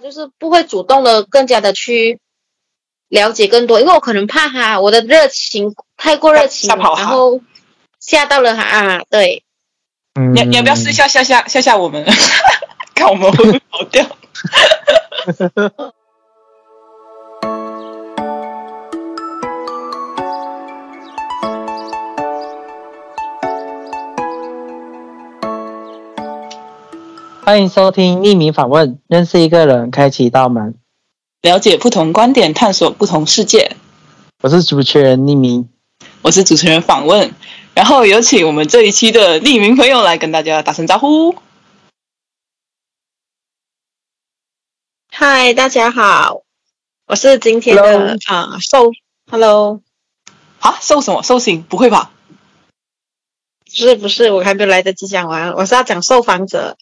[0.00, 2.18] 就是不会主动的更加的去
[3.08, 7.40] 了解更多，因为我可能怕他我的热情太过热情，然后
[8.00, 9.02] 吓到了他啊。
[9.10, 9.44] 对，
[10.34, 12.04] 你你要不要试一下吓吓吓吓我们，
[12.94, 14.04] 看我们会不会跑掉？
[27.50, 30.76] 欢迎收听匿名访问，认识一个人，开启一道门，
[31.42, 33.76] 了解不同观点，探索不同世界。
[34.40, 35.68] 我是主持人匿名，
[36.22, 37.34] 我是主持人访问，
[37.74, 41.34] 然后有请我们这一期的匿名朋友来跟大家打声招呼。
[45.10, 46.42] 嗨，大家好，
[47.08, 48.92] 我是今天的啊寿
[49.28, 49.80] ，Hello，
[50.60, 51.64] 啊寿什么寿星？
[51.64, 52.12] 不会吧？
[53.64, 56.78] 不是不是，我还没有来得及讲完，我是要讲受访者。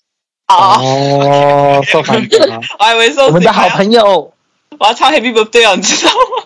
[0.49, 2.39] 哦，受访者，
[2.79, 4.33] 我还以为受我们的好朋友，
[4.79, 6.45] 我要唱 Happy Birthday 啊，你知道吗？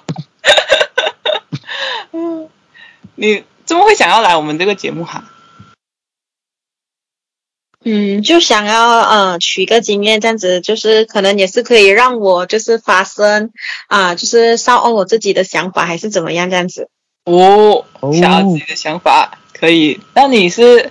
[2.12, 2.48] 嗯，
[3.14, 5.24] 你怎么会想要来我们这个节目哈？
[7.84, 13.52] 嗯，就想要呃取个经验，这样子就是可能也是可以让我就是发声
[13.86, 16.88] 啊，就是稍按我自己的想法还是怎么样这样子。
[17.24, 17.84] 哦，
[18.20, 20.00] 想要自己的想法可以。
[20.14, 20.90] 那你是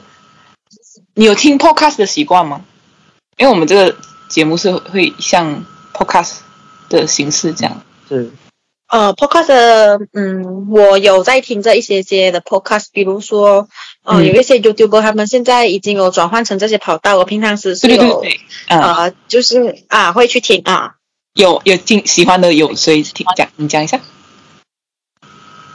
[1.14, 2.61] 你有听 Podcast 的习惯吗？
[3.42, 3.95] 因为我们这个
[4.30, 6.42] 节目是会像 podcast
[6.89, 8.30] 的形式这样，是，
[8.88, 13.67] 呃，podcast，嗯，我有在听着一些些的 podcast，比如说，
[14.03, 18.23] 呃，有一些 YouTuber 他们现在已经有转换成这些跑道，我平常时是有，
[18.67, 20.98] 呃，就是啊，会去听啊，
[21.33, 24.02] 有有听喜欢的有谁听讲，你讲一下，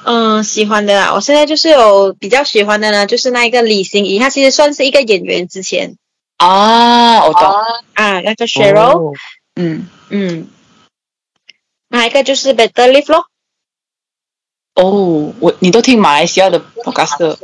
[0.05, 5.97] 嗯，喜欢的啊，我现在就是有比较喜欢的呢，就是那一个李心怡，她其实算是一个演员之前。
[6.37, 7.43] 啊，我懂
[7.95, 9.17] 啊，那个 Cheryl，
[9.55, 10.49] 嗯嗯，
[11.89, 13.27] 那一个就是 Better Live 咯。
[14.75, 17.39] 哦，我你都听马来西亚的 podcast？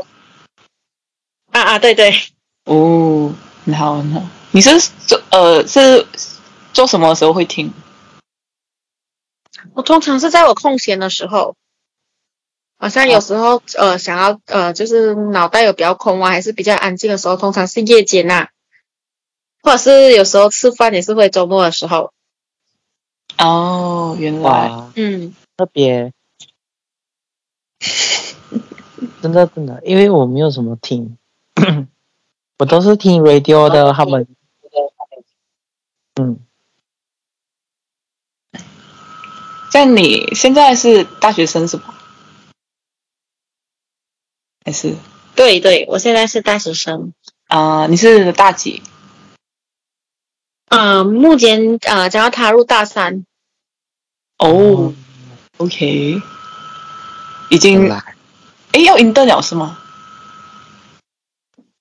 [1.51, 2.13] 啊啊，对对。
[2.65, 3.33] 哦，
[3.65, 6.07] 很好，很好，你是做呃是
[6.75, 7.73] 做什么时候会听？
[9.75, 11.57] 我通常是在我空闲的时候，
[12.79, 18.49] 好像有时候呃想要呃就是脑袋有比较空啊，还是比较安静的时候，通常是夜间呐。
[19.63, 22.13] 或者是有时候吃饭也是会周末的时候。
[23.39, 26.13] 哦，原来，嗯，特别，
[29.23, 31.17] 真的真的，因为我没有什么听，
[32.59, 34.27] 我都是听 radio 的他们。
[36.21, 36.39] 嗯，
[39.73, 41.95] 像你现在是大学生是吧？
[44.65, 44.95] 还是？
[45.35, 47.15] 对对，我现在是大学生。
[47.47, 48.83] 啊，你是大几？
[50.75, 53.27] 嗯，目前啊将要踏入大三。
[54.39, 54.95] 哦
[55.59, 56.23] ，OK，
[57.51, 59.79] 已经，哎，要 intern 了是吗？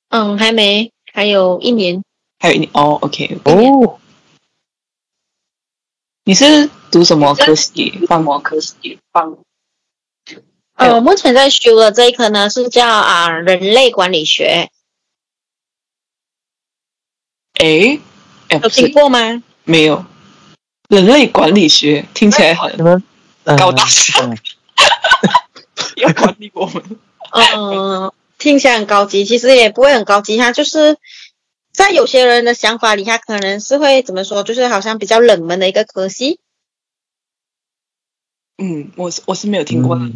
[0.09, 2.03] 嗯，还没，还有一年。
[2.39, 3.39] 还有一年哦，OK。
[3.45, 3.97] 哦，
[6.25, 8.05] 你是读什么科系？
[8.07, 8.99] 放么科系？
[9.13, 9.37] 放。
[10.73, 14.69] 呃，目前在修的这一科呢是叫啊人类管理学。
[17.53, 18.01] 哎。
[18.59, 19.43] 有听过吗？
[19.63, 20.05] 没有，
[20.89, 23.03] 人类管理学听起来很
[23.57, 24.37] 高大上，
[25.95, 26.83] 要 管理我们。
[27.33, 30.35] 嗯，听起来很高级，其实也不会很高级。
[30.37, 30.97] 它就是
[31.71, 34.43] 在有些人的想法里，它可能是会怎么说？
[34.43, 36.39] 就是好像比较冷门的一个科系。
[38.57, 40.09] 嗯，我是我是没有听过的。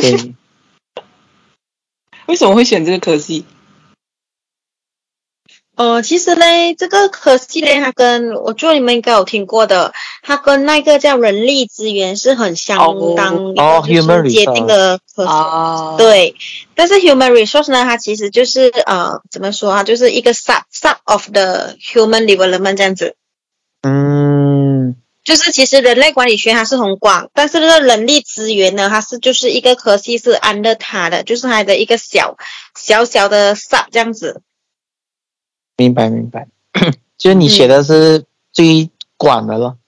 [0.00, 0.34] 对，
[2.26, 3.44] 为什么会选这个科系？
[5.78, 12.78] 呃，其实嘞，这个科系嘞，它跟我觉得你们应该有听过的，它跟那个叫人力资源是很相
[13.14, 15.32] 当就是接近的科系。
[15.96, 16.34] 对，
[16.74, 23.14] 但是 human resource 呢，它其实就是呃，怎么说啊，就是一个 sub sub of the human development 这样子。
[23.82, 32.36] 嗯，就是其实人类管理学它是很广，但是这个人力资源呢，它是就是一个科系是 under 它的，就是它的一个小
[32.76, 34.42] 小小的 sub 这样子。
[35.78, 36.48] 明白明白，
[37.16, 39.78] 就是你写的是最广的了。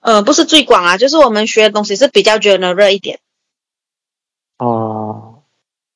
[0.00, 3.20] 呃，不是最广啊，就是我们学的东西是比较 general 一点。
[4.58, 5.42] 哦，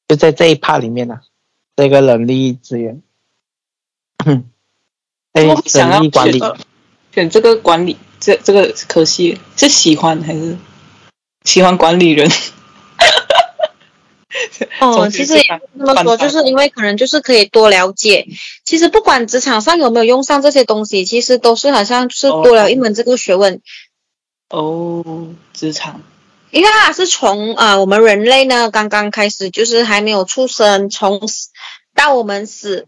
[0.08, 1.20] 就在这一 part 里面呢，
[1.76, 3.02] 这个人力资源。
[5.32, 6.40] 哎，人力管理，
[7.12, 10.56] 选这个管理这这个可惜是喜欢还是
[11.44, 12.30] 喜欢管理人？
[14.80, 15.34] 哦，其实
[15.78, 18.26] 这么说，就是因为可能就是可以多了解。
[18.64, 23.60] 其实不管职场上有没有用上这些东西，其实都是好像是多了一门这个学问。
[24.48, 26.02] 哦，职场，
[26.50, 31.20] 因为它是从啊，我们人类呢刚刚开始，就是还没有出生，从
[31.94, 32.86] 到我们死。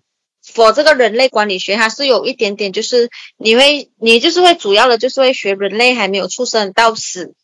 [0.57, 7.35] 我这个人类管理学，它是有一点点，就是你会，你就是会主要的，就是会学人类还没有出生到死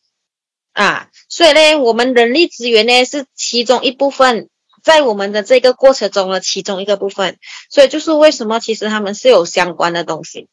[0.75, 4.49] 啊，所以呢，我们人力资源呢是其中一部分，
[4.83, 7.39] 在我们的这个过程中的其中一个部分，
[7.69, 10.49] 所以就是为什么其实他们是有相关的东西。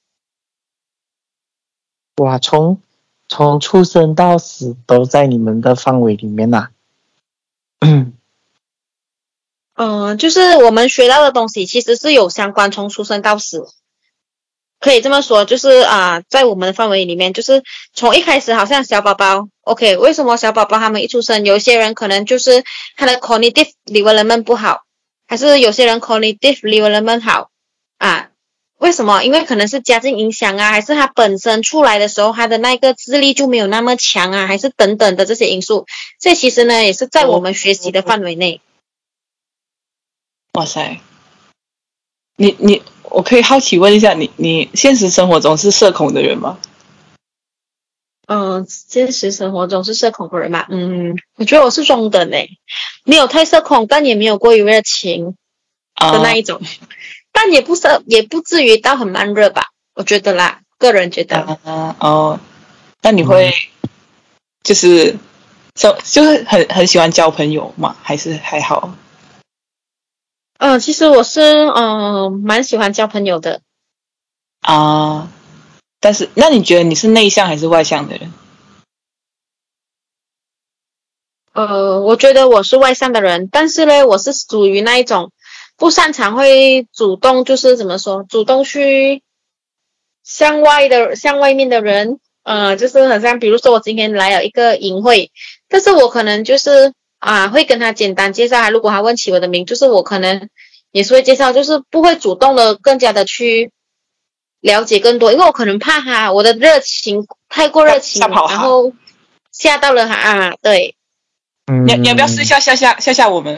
[2.18, 2.80] 哇，从
[3.26, 6.68] 从出生到死都在你们的范围里面呐。
[9.74, 13.66] 嗯，就是我们学到的东西，其实是有相关，从出生到死，
[14.82, 17.62] 可以这么说，就是啊，在我们的范围里面，就是
[17.94, 22.64] 从一开始，好像小宝宝，OK，为什么小宝宝他们一出生，有些人可能就是
[22.96, 24.82] 他的 cognitive development 不好，
[25.28, 27.50] 还是有些人 cognitive development 好
[27.98, 28.30] 啊？
[28.78, 29.22] 为什么？
[29.22, 35.86] 因为可能是家境影响啊，还是他本身出来的时候他的那个智力就没有那么强啊，还是等等的这些因素，
[36.18, 38.60] 这其实呢，也是在我们学习的范围内。
[40.54, 40.98] 哇塞，
[42.36, 46.58] 你你我可以好奇问一下，你你现实生活中是社恐的人吗？
[48.26, 50.64] 嗯，现实生活中是社恐的人吗？
[50.70, 52.48] 嗯，我觉得我是中等诶，
[53.04, 55.36] 没有太社恐，但也没有过于热情
[55.96, 56.60] 的那一种，
[57.32, 59.66] 但也不是也不至于到很慢热吧？
[59.94, 61.58] 我觉得啦，个人觉得。
[61.98, 62.40] 哦，
[63.02, 63.52] 那你会
[64.62, 65.18] 就是
[65.74, 67.96] 就就是很很喜欢交朋友吗？
[68.02, 68.94] 还是还好？
[70.64, 73.62] 嗯，其实我是嗯蛮喜欢交朋友的
[74.60, 75.28] 啊，
[75.98, 78.32] 但是那你觉得你是内向还是外向的人？
[81.52, 85.32] 呃，我觉得我是外向的人，但是呢，我是属于那一种
[85.76, 89.24] 不擅长会主动，就是怎么说，主动去
[90.22, 95.32] 向外的向外面的人，呃，就是好像比如说我今天来了一个营会，
[95.68, 96.94] 但是我可能就是。
[97.22, 98.68] 啊，会跟他简单介绍。
[98.72, 100.48] 如果他问起我的名，就是我可能
[100.92, 103.72] 也是会介绍，就是不会主动的更加的去
[104.60, 108.92] 了解更多，因为我可能怕他我的热情太过热情，然后
[109.50, 110.54] 吓到了他啊。
[110.62, 110.94] 对，
[111.66, 113.56] 你你要不要试一下吓吓吓吓我们，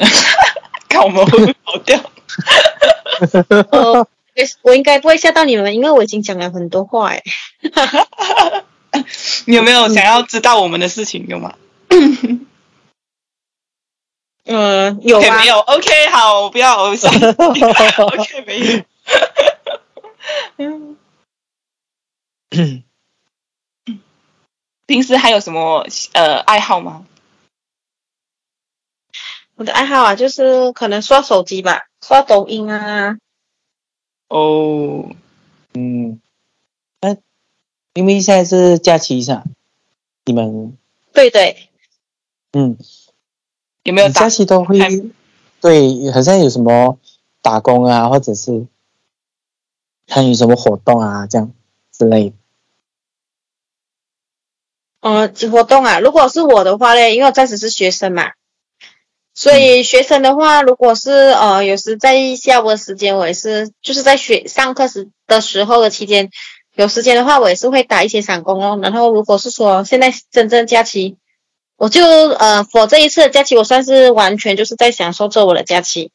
[0.89, 2.01] 看我们会不会跑掉？
[3.71, 4.07] 呃，
[4.63, 7.23] 我应该不会吓到你们，因为我已经讲了很多话哎。
[9.47, 11.27] 你有没有想要知道我们的事情？
[11.29, 11.55] 有吗？
[14.45, 18.85] 嗯，有啊，没有？OK，好，我不要 OK，没有。
[20.59, 20.97] 嗯，
[24.87, 27.07] 平时还有什么呃爱好吗？
[29.57, 33.17] 我的爱好啊，就是可能刷手机吧，刷抖音啊。
[34.29, 35.09] 哦，
[35.73, 36.21] 嗯，
[37.01, 37.17] 那
[37.95, 39.45] 因为现在是假期上，
[40.27, 40.77] 你们
[41.15, 41.71] 对对，
[42.53, 42.77] 嗯。
[43.85, 44.79] 有没有假期都会？
[45.61, 46.99] 对，好像有什么
[47.43, 48.67] 打工啊，或者是
[50.07, 51.53] 参与什么活动啊，这样
[51.93, 52.33] 之类。
[55.01, 58.33] 嗯，活动啊，如果是我的话嘞，因为我暂时是学生嘛，
[59.35, 66.31] 所以学生的话，如果是呃，有时在下午的时间，我也是就是在学上课时的时候的期间，
[66.75, 68.79] 有时间的话，我也是会打一些散工哦。
[68.83, 71.19] 然后，如果是说现在真正假期。
[71.85, 76.11] 我就呃，我这一次的假期，我算是完全就是在享受着我的假期。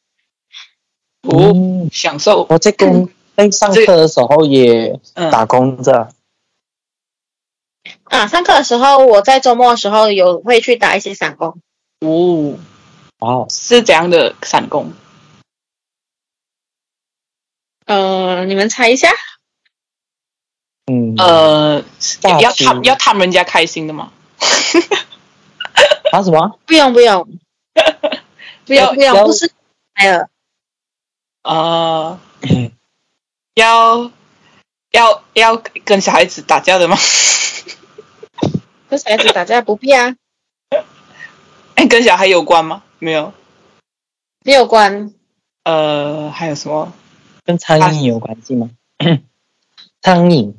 [1.22, 2.44] 哦，享受。
[2.50, 6.08] 我在跟在上课的时候也打工着。
[8.02, 11.60] 啊，上课的时候，我在周末的时候有会去打一些散工。
[12.00, 12.58] 哦，
[13.20, 14.92] 哦，是怎样的散工？
[17.86, 19.08] 呃，你们猜一下。
[20.86, 21.14] 嗯。
[21.16, 21.84] 呃，
[22.40, 24.12] 要贪要贪人家开心的吗？
[26.12, 26.58] 啊什么？
[26.66, 27.28] 不用不用，
[28.66, 29.50] 不 用不用，不是
[29.94, 30.28] 哎呀，
[31.42, 32.20] 啊，
[33.54, 34.10] 要
[34.92, 36.96] 要要跟小孩子打架的吗？
[38.88, 40.16] 跟小孩子打架不必啊。
[41.76, 42.82] 哎，跟小孩有关吗？
[42.98, 43.32] 没有，
[44.44, 45.14] 没有关。
[45.64, 46.92] 呃，还有什么？
[47.44, 48.70] 跟苍蝇有关系吗？
[50.02, 50.54] 苍蝇。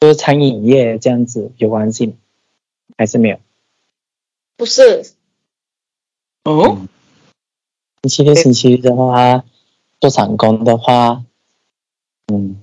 [0.00, 2.16] 就是餐饮业这样子有关系，
[2.96, 3.40] 还是没有？
[4.56, 5.12] 不是。
[6.44, 6.86] 哦。
[8.02, 9.44] 星期六、星期日的话，
[10.00, 11.24] 做散工的话，
[12.32, 12.60] 嗯，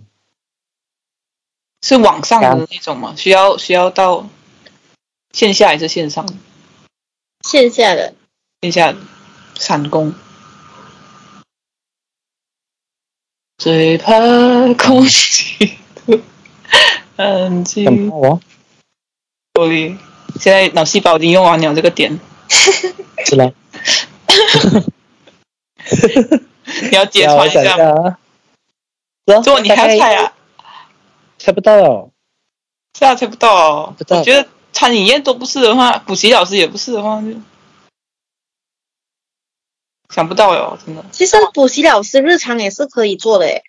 [1.81, 3.13] 是网上的那种吗？
[3.17, 4.29] 需要需要到
[5.33, 6.25] 线下还是线上？
[7.41, 8.15] 线下的，
[8.61, 8.95] 线下
[9.55, 10.15] 散工。
[13.57, 14.13] 最怕
[14.75, 15.05] 空
[17.15, 18.09] 气安静。
[18.09, 18.39] 我，
[19.59, 19.67] 我
[20.39, 22.19] 现在脑细胞已经用完了这个点。
[23.25, 23.51] 是吗？
[26.89, 28.17] 你要揭穿一下吗？
[29.43, 30.33] 做你还猜啊？
[31.37, 32.11] 猜不到哦。
[32.97, 33.95] 是啊，猜不到哦。
[34.09, 37.27] 我觉得餐饮业都不是的话，补习老师也不是的话，就
[40.13, 41.03] 想不到哟，真的。
[41.11, 43.63] 其实补习老师日常也是可以做的诶。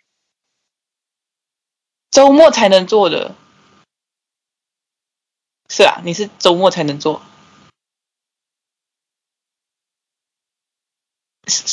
[2.16, 3.34] 周末才能做的。
[5.68, 7.20] 是啊，你是周末才能做。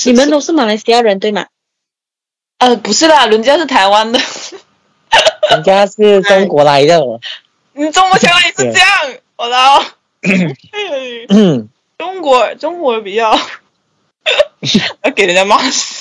[0.05, 1.47] 你们都是马来西亚人对吗？
[2.57, 4.19] 呃，不是啦，人家是台湾的，
[5.51, 6.99] 人家是中国来的。
[7.71, 9.81] 你中国台湾也是这样， 我操！
[11.97, 13.33] 中国中国比较
[15.03, 15.92] 要给人家骂死。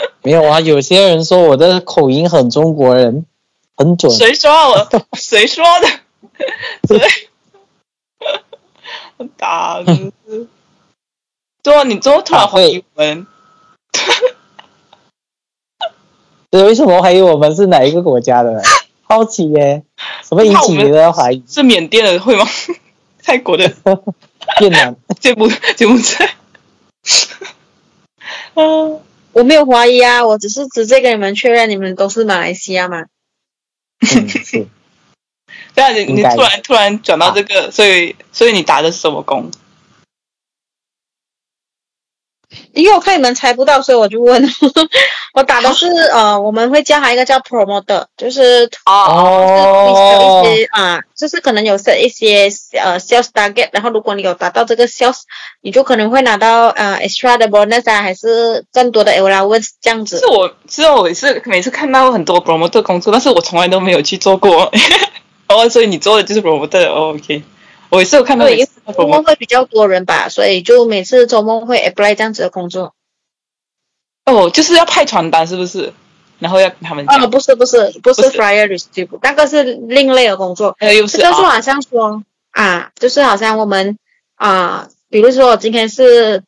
[0.22, 3.24] 没有啊，有些人说我的口音很中国人，
[3.76, 4.12] 很准。
[4.12, 4.88] 谁说我？
[5.16, 5.88] 谁说的？
[6.88, 7.28] 谁？
[9.36, 10.12] 打字！
[11.62, 13.26] 对你怎么突然怀疑我们？
[16.50, 18.62] 对，为什么怀疑我们是哪一个国家的？
[19.02, 19.82] 好奇耶，
[20.22, 21.42] 什么引起你的怀疑？
[21.48, 22.46] 是缅甸的会吗？
[23.22, 23.70] 泰国的？
[24.60, 24.96] 越南？
[25.20, 26.34] 柬埔柬埔寨？
[28.54, 29.00] 嗯，
[29.38, 33.04] 我没有怀疑啊，我只是直接跟你们确认，你们都是马来西亚吗？
[34.04, 34.66] 是。
[35.74, 39.48] 对啊，你你突然突然转到这个，所以所以你打的是什么工？
[42.72, 44.42] 因为我看你们猜不到，所以我就问。
[45.34, 55.18] 我打的是呃，我们会叫他一个叫 promoter，就是哦，一些啊，就是可能有设一些呃 sales target，然后如果你有达到这个 sales，
[55.60, 60.18] 你就可能会拿到呃 extra 的 bonus 啊，还是更多的 allowance 这样子。
[60.18, 64.72] 是我，其实我也是每次看到很多 promoter 工作，但是我从来都没有去做过。
[65.48, 67.42] 哦，所以你做的就是 promoter，OK。
[67.90, 72.94] 我也是有看到，周末会比较多人吧，所以就每次周末会 apply 这样子的工作。
[74.26, 75.92] 哦，就是要派传单，是不是？
[76.38, 80.76] 然后要他们啊，不是不是不是 flyer receive，那个是另类的工作。
[80.78, 83.98] 呃，又是这个是好像说啊，就是好像我们
[84.36, 86.44] 啊，比如说今天是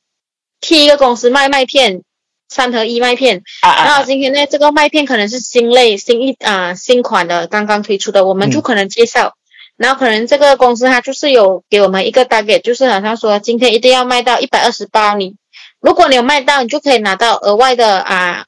[0.60, 2.02] 替一个公司卖麦片，
[2.48, 9.34] 三合一麦片，然后今天呢，这个麦片可能是新类新一啊新款的，刚刚推出的，我们就可能介绍。
[9.80, 15.36] 然后可能这个公司它就是有给我们一个 target，就是好像说今天一定要卖到一百二十包，你
[15.80, 18.44] 如果你有卖到，你就可以拿到额外的啊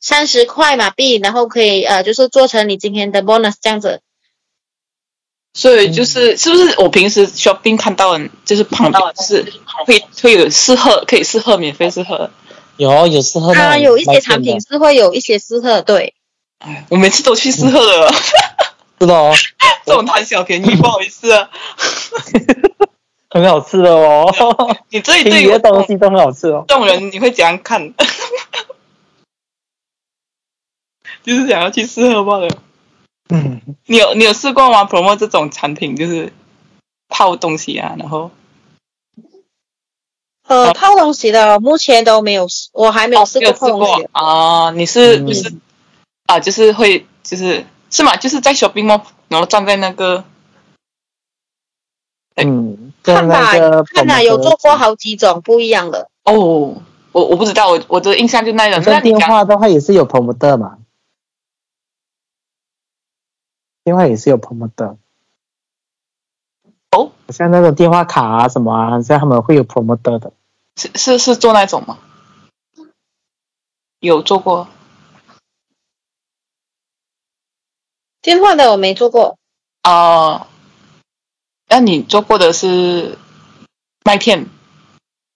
[0.00, 4.02] 三十块马币，然后可以呃就是做成你今天的 bonus 这样子。
[5.52, 9.52] 所以就是是不是我平时 shopping 看到的，就是旁边是
[9.84, 12.30] 会会有试喝，可以试喝，免费试喝。
[12.76, 16.14] 有有试喝它，有一些产品是会有一些试喝，对。
[16.60, 18.14] 哎，我每次都去试喝的。
[19.00, 19.32] 是的哦，
[19.86, 21.50] 这种贪小便宜，不好意思啊。
[23.30, 24.32] 很好吃的哦，
[24.88, 26.64] 你这一堆的东西都很好吃哦。
[26.66, 27.92] 这种人你会怎样看？
[31.22, 32.48] 就是想要去试喝罢了。
[33.28, 36.32] 嗯，你有你有试过吗？promo 这种产品就是
[37.08, 38.30] 泡东西啊，然后
[40.46, 44.70] 呃泡东西的目前都没有，我还没有试过泡东西啊。
[44.70, 45.54] 你是你是
[46.24, 47.66] 啊，就是会就是。
[47.90, 48.16] 是吗？
[48.16, 49.02] 就是在小冰吗？
[49.28, 50.24] 然后站在那个，
[52.36, 53.52] 嗯，看吧，
[53.94, 56.08] 看吧，有做过好几种不一样的。
[56.24, 58.82] 哦，我我不知道，我我的印象就那种。
[58.86, 60.78] 那电话的话也是有 promoter 嘛？
[63.84, 64.96] 电话也是有 promoter。
[66.90, 70.32] 哦，像那种电话卡啊什么啊，像他们会有 promoter 的。
[70.76, 71.98] 是是是做那种吗？
[74.00, 74.68] 有做过。
[78.22, 79.38] 电话的我没做过。
[79.84, 80.46] 哦，
[81.68, 83.16] 那你做过的是
[84.04, 84.46] 麦片？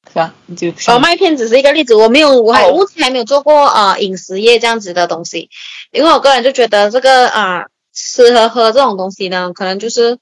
[0.08, 0.34] 是吧？
[0.56, 5.48] 就哦，麦片只是一个例子，我没有，我还目前还没有做过啊饮食业这样子的东西，
[5.90, 10.18] 因为我个人就觉得这个啊吃和喝这种东西呢，可能就是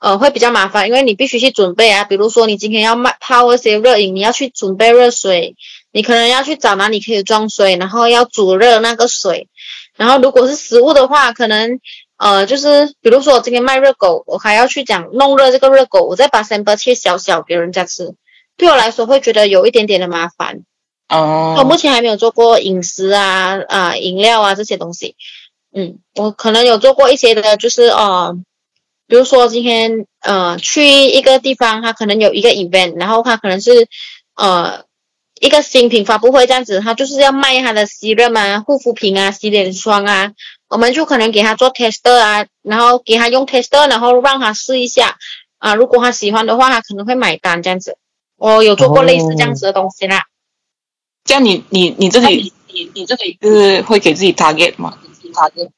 [0.00, 5.54] 呃会比较麻烦，因为你必须去准备啊，比如说你今天要卖泡一些热饮，你要去准备热水，
[5.92, 9.48] 你可能要去找哪里可以装水，然后要煮热那个水，
[9.98, 11.78] 然后如果是食物的话，可能。
[12.20, 18.12] 呃，就是比如说我今天卖热狗，我还要去讲弄热这个热狗，我再把 sample 切小小给人家吃，
[18.56, 20.64] 对我来说会觉得有一点点的麻烦。
[21.08, 25.14] 哦，我目前还没有做过饮食啊啊饮料啊这些东西。
[25.72, 28.36] 嗯，我可能有做过一些的，就是呃
[29.06, 33.86] 比如说今天呃去一个地方，他可能有一个 event，然后他可能是
[34.34, 34.82] 呃
[35.40, 40.32] 一个新品发布会这样子，他就是要卖他的洗脸啊、护肤品啊、洗脸霜啊，
[40.68, 45.16] 我们就可能给他做 tester 啊，然后给他用 tester，然后让他试一下
[45.58, 47.96] 啊，如果他喜欢的话，他可能会买单这样子。
[48.36, 50.26] 我有做过类似这样子的东西啦。
[51.24, 54.96] 这样你你你自己你你自己是会给自己 target 吗
[55.32, 55.70] ？target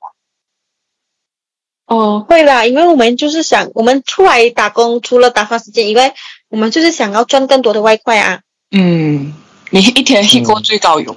[1.87, 6.14] 哦，会啦，因为我们就是想，我们出来打工，除了打发时间以外，
[6.49, 8.43] 我们就是想要赚更多的外快啊。
[8.71, 9.35] 嗯，
[9.70, 11.14] 你一天 hit 过最高有？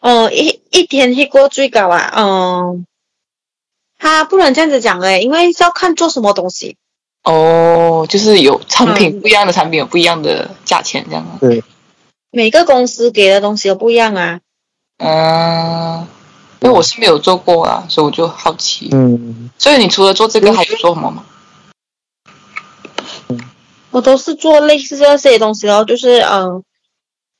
[0.00, 2.86] 嗯，一一天 hit 过最高啊，嗯，
[3.98, 6.76] 他不能这样子讲诶，因为要看做什么东西。
[7.24, 11.38] 哦，就是有产品不一样的产品有不一样的价钱这样。
[11.40, 11.64] 对，
[12.30, 14.40] 每个公司给的东西都不一样啊。
[14.98, 16.06] 嗯。
[16.60, 18.88] 因为我是没有做过啊，所以我就好奇。
[18.90, 21.24] 嗯，所以你除了做这个，还有做什么吗？
[23.90, 26.62] 我都是做类似这些东西哦，就是嗯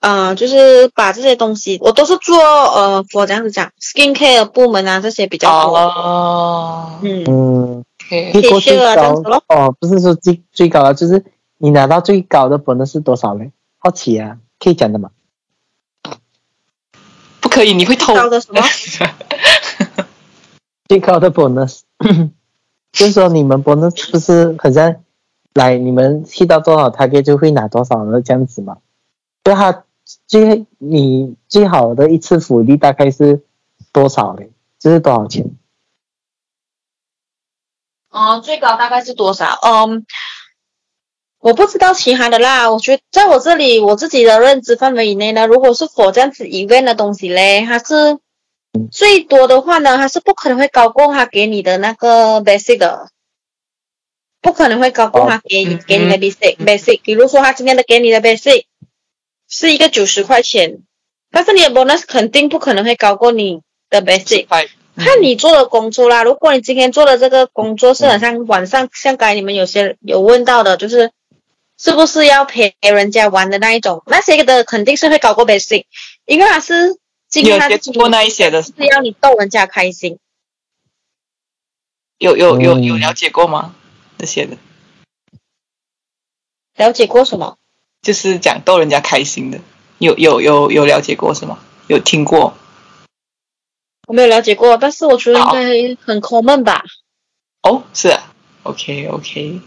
[0.00, 5.76] 嗯，就是把这些东西，我都是做呃，我这样子讲，skin care 部门啊这些比较多。
[5.76, 6.98] 哦。
[7.02, 7.84] 嗯嗯。
[8.08, 11.22] 可以最高哦，不是说最最高的，就是
[11.58, 13.52] 你拿到最高的分是多少嘞？
[13.76, 15.10] 好奇啊，可以讲的吗？
[17.40, 18.62] 不可以，你会偷的什么？
[20.88, 21.80] 最高的 bonus，
[22.92, 24.94] 就是说你们 bonus 不是很像
[25.54, 28.78] 来你们去到多少，他就就会拿多少的这样子嘛？
[29.44, 29.84] 就他
[30.26, 33.42] 最你最好的一次福利大概是
[33.92, 34.50] 多少嘞？
[34.78, 35.50] 就是多少钱？
[38.10, 39.58] 哦，最高大概是多少？
[39.62, 40.06] 嗯。
[41.40, 48.18] 我不知道其他的啦，我觉得在我这里，我自己的认知范围以内呢，如果是否这样子 event 的东西嘞，它是
[48.90, 53.08] 最多的话呢，它是不可能会高过他给你的那个 basic 的，
[54.40, 57.00] 不可能会高过他给你给你的 basic basic。
[57.02, 58.64] 比如说他今天的给你的 basic
[59.48, 60.78] 是一个九十块钱，
[61.30, 64.46] 但是你的 bonus 肯定不可能会高过你的 basic。
[64.96, 71.10] 看你做的工作啦，如果你今天做的这个工作是很像晚上像刚才你们有些有问到的，就是。
[71.80, 74.02] 是不是要陪人家玩的那一种？
[74.06, 75.84] 那些的肯定是会高过 basic，
[76.26, 80.18] 因为他是今天他是做那一些的，是要你逗人家开心。
[82.18, 83.76] 有有有有了解过吗？
[84.18, 84.56] 这些的
[86.76, 87.56] 了解过什么？
[88.02, 89.60] 就是讲逗人家开心的，
[89.98, 91.58] 有有有有了解过是吗？
[91.86, 92.54] 有听过？
[94.06, 96.84] 我没有了解过，但是我觉得应该很 common 吧。
[97.62, 98.32] 哦，是啊
[98.64, 99.60] ，OK OK，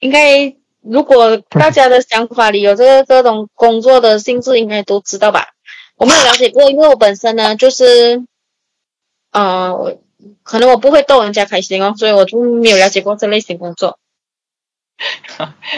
[0.00, 0.54] 应该。
[0.84, 5.50] 如果大家的想法里有这个这种工作的性质，应该都知道吧？
[5.94, 8.24] 我没有了解过，因为我本身呢，就是，
[9.30, 9.96] 呃，
[10.42, 13.98] 可能我不会逗人家开心哦，所以我就没有了解过这类型工作。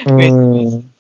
[0.07, 0.91] 嗯，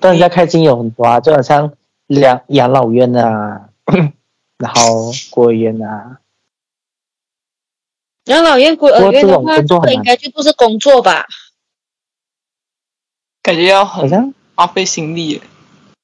[0.00, 1.72] 逗人家开心有很多啊，就好像
[2.08, 3.68] 养养老院啊，
[4.58, 6.18] 然后孤儿院啊。
[8.24, 11.26] 养老院、孤儿院的话，这应该就不是工作吧？
[13.42, 15.42] 感觉要好像花费心力，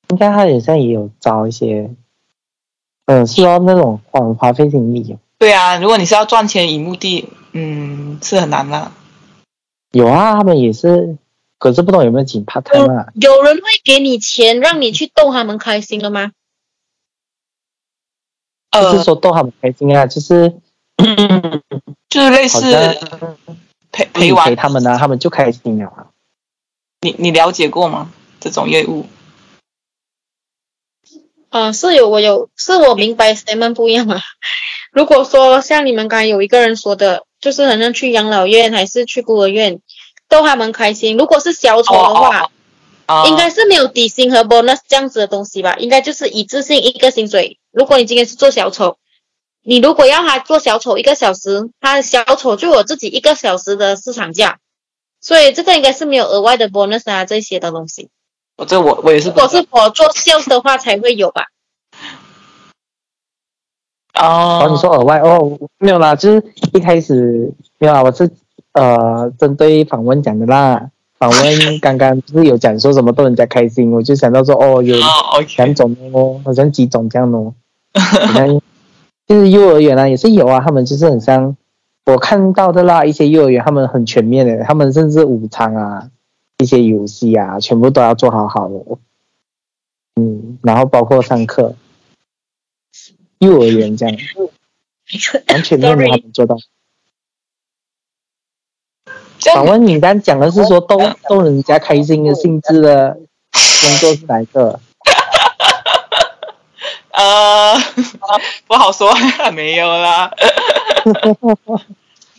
[0.09, 1.95] 应该他好像也有招一些，
[3.07, 5.17] 嗯，是要那种花花费心力。
[5.39, 8.91] 对啊，如果你是要赚钱以目的，嗯，是很难的。
[9.93, 11.17] 有啊，他们也是，
[11.59, 13.07] 可是不懂有没有请 part time 啊？
[13.15, 16.33] 有人会给你钱让你去逗他们开心了吗？
[18.71, 20.61] 不是说逗他们开心啊，就是
[22.11, 22.61] 就是类似
[23.93, 26.09] 陪陪玩陪他们啊，他们就开心了啊。
[27.01, 28.13] 你你了解过吗？
[28.41, 29.07] 这种业务？
[31.49, 34.21] 啊，是有我有，是我明白谁们不一样啊。
[34.93, 39.81] 如果说像你们刚才有一个人说的，就是好像去养老院还是去孤儿院
[40.29, 41.17] 逗他们开心。
[41.17, 42.51] 如果是小丑的话，
[43.27, 45.77] 应该是没有底薪和 bonus 这样子的东西吧？
[45.79, 47.59] 应该就是一次性一个薪水。
[47.71, 48.99] 如果你今天是做小丑，
[49.63, 54.59] 你如果要他做小丑一个小时，他小丑就我自己一个小时的市场价。
[55.21, 58.09] 所以这个应该是没有额外的 bonus 啊，这些的东西。
[58.57, 59.29] 我这我我也是。
[59.29, 61.47] 如果是我做 sales 的话，才会有吧。
[64.19, 64.65] 哦。
[64.65, 68.31] 哦，你说额外哦，没有啦，就是一开始没有啦，我是
[68.73, 70.91] 呃针对访问讲的啦。
[71.19, 74.97] 访问刚刚不是有讲说什么逗人家开心，我就想到说哦有
[75.57, 77.53] 两种哦，好像几种这样哦。
[77.93, 78.61] 你看，
[79.27, 81.57] 就是幼儿园啊，也是有啊，他们就是很像。
[82.07, 86.09] 我看到的啦，一些幼儿园他们很全面的，他们甚至午餐啊、
[86.57, 88.75] 一些游戏啊，全部都要做好好的。
[90.19, 91.75] 嗯，然后包括上课，
[93.39, 94.17] 幼儿园这样，
[95.49, 96.57] 完全面的他们做到。
[99.55, 100.99] 访问你刚讲的是说逗
[101.29, 103.17] 逗人家开心的性质的
[103.53, 104.81] 工作是哪一个？
[107.13, 107.75] 呃，
[108.67, 109.15] 不好说，
[109.55, 110.31] 没有啦。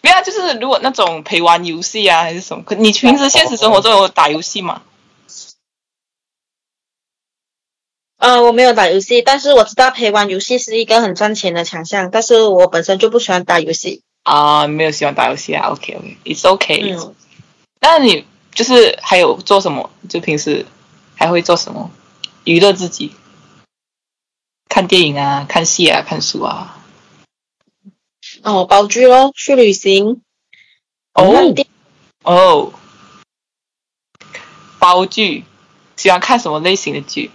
[0.02, 2.64] 没有，就是如果那种陪玩游戏啊，还是什么？
[2.64, 4.82] 可你平时现实生活中有打游戏吗？
[8.20, 14.04] 呃，我没有打游戏，但是我知道陪玩游戏是一个很赚钱的强项，但是我本身就不喜欢打游戏。
[14.24, 16.92] 啊，没有喜欢打游戏啊？OK OK，It's OK。
[16.92, 17.16] 嗯。
[17.80, 19.90] 那你就是还有做什么？
[20.10, 20.66] 就平时
[21.16, 21.92] 还会做什么
[22.44, 23.14] 娱乐自己？
[24.68, 26.78] 看电影啊，看戏啊，看书啊。
[28.44, 30.22] 哦，煲剧咯，去旅行。
[31.14, 31.56] 哦
[32.24, 32.74] 哦，
[34.78, 35.46] 包剧，
[35.96, 37.32] 喜欢看什么类型的剧？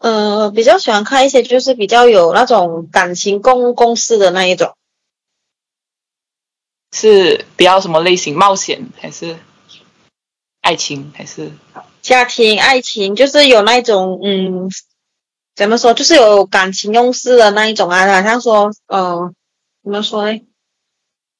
[0.00, 4.76] 呃，比较喜欢看一些就是比较有那种感情共共事的那一种。
[6.92, 8.36] 是比较什么类型？
[8.36, 9.36] 冒险还是
[10.60, 11.12] 爱情？
[11.16, 11.50] 还是
[12.02, 13.16] 家庭爱情？
[13.16, 14.70] 就是有那种嗯。
[15.54, 15.94] 怎么说？
[15.94, 19.32] 就是有感情用事的那一种啊，好像说，呃，
[19.82, 20.38] 怎么说呢？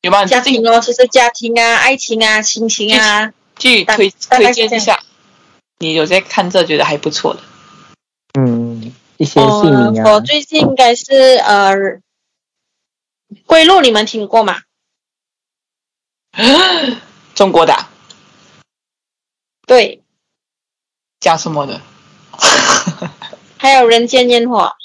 [0.01, 0.25] 有吗？
[0.25, 5.03] 家庭哦，其实家庭啊，爱情啊，亲情啊，剧推推荐一下。
[5.81, 7.40] 你有在看这，觉得还不错的。
[9.16, 10.12] 嗯，一些姓名啊。
[10.12, 11.74] 我最近应该是呃，
[13.46, 14.62] 《归路》，你们听过吗？
[17.35, 17.74] 中国的。
[19.66, 20.02] 对。
[21.20, 21.81] 讲什么的？
[23.59, 24.76] 还有人间烟火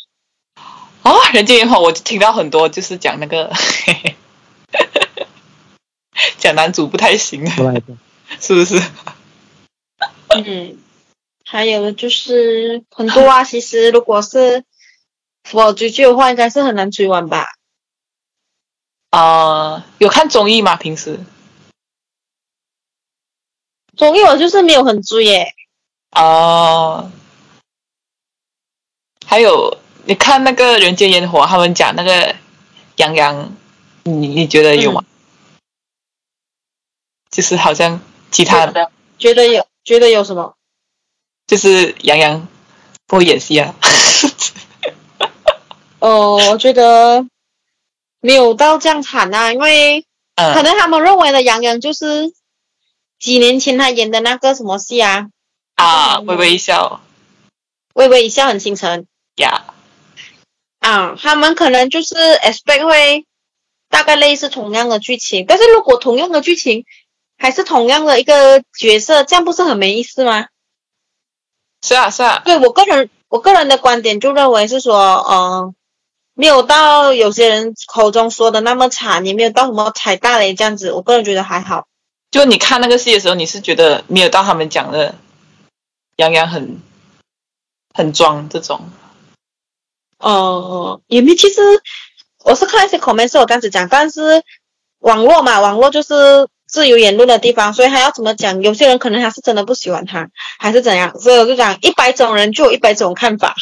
[1.03, 1.19] 哦！
[1.33, 3.51] 人间烟火，我听到很多，就是讲那个
[6.39, 7.45] 讲男主不太行，
[8.39, 8.81] 是不是？
[10.29, 10.77] 嗯，
[11.51, 13.43] 还有就是很多啊。
[13.43, 14.63] 其实如果是
[15.51, 17.45] 我追剧的话，应该是很难追完吧？
[19.09, 20.77] 啊，有看综艺吗？
[20.77, 21.19] 平时
[23.97, 25.53] 综艺我就是没有很追耶。
[26.11, 27.11] 啊。
[29.25, 32.33] 还有，你看那个人间烟火，他们讲那个
[32.95, 33.53] 杨洋，
[34.03, 35.03] 你你觉得有吗？
[37.29, 37.99] 就是好像
[38.31, 40.55] 其他的，觉得有，觉得有什么？
[41.51, 42.47] 就是杨洋
[43.07, 43.75] 不会演戏啊。
[45.99, 47.27] 哦，我觉得
[48.21, 50.05] 没有到这样惨啊，因为
[50.37, 52.31] 可能他们认为的杨洋就是
[53.19, 55.27] 几年前他演的那个什么戏啊？
[55.75, 57.01] 啊，微微一笑，
[57.95, 59.05] 微微一笑很倾城。
[59.35, 59.73] 呀，
[60.79, 63.25] 啊，他们可能就是 expect 会
[63.89, 66.85] 大概类似同样的剧情，但是如果同样的剧情
[67.37, 70.47] 还是同样的一个角色，这样不是很没意思吗？
[71.81, 72.41] 是啊，是啊。
[72.45, 75.75] 对我个人，我个人的观点就认为是说，嗯，
[76.33, 81.87] 没有到有些人口中说的那么惨，也没有到什么踩大雷这样子，我个人觉得还好。
[82.29, 85.15] 就你看那个戏的时候，你是觉得没有到他们讲的
[86.15, 86.79] 杨洋很
[87.93, 88.89] 很装这种。
[90.17, 91.61] 哦，也没，其实
[92.43, 94.43] 我是看一些 comment 是我这样子讲，但是
[94.99, 103.55] 网络嘛，网络就是自由言论的地方，所以他要怎么讲，有些人可能他是真的不喜欢他，还是怎样，所以我就讲一百种人就有一百种看法，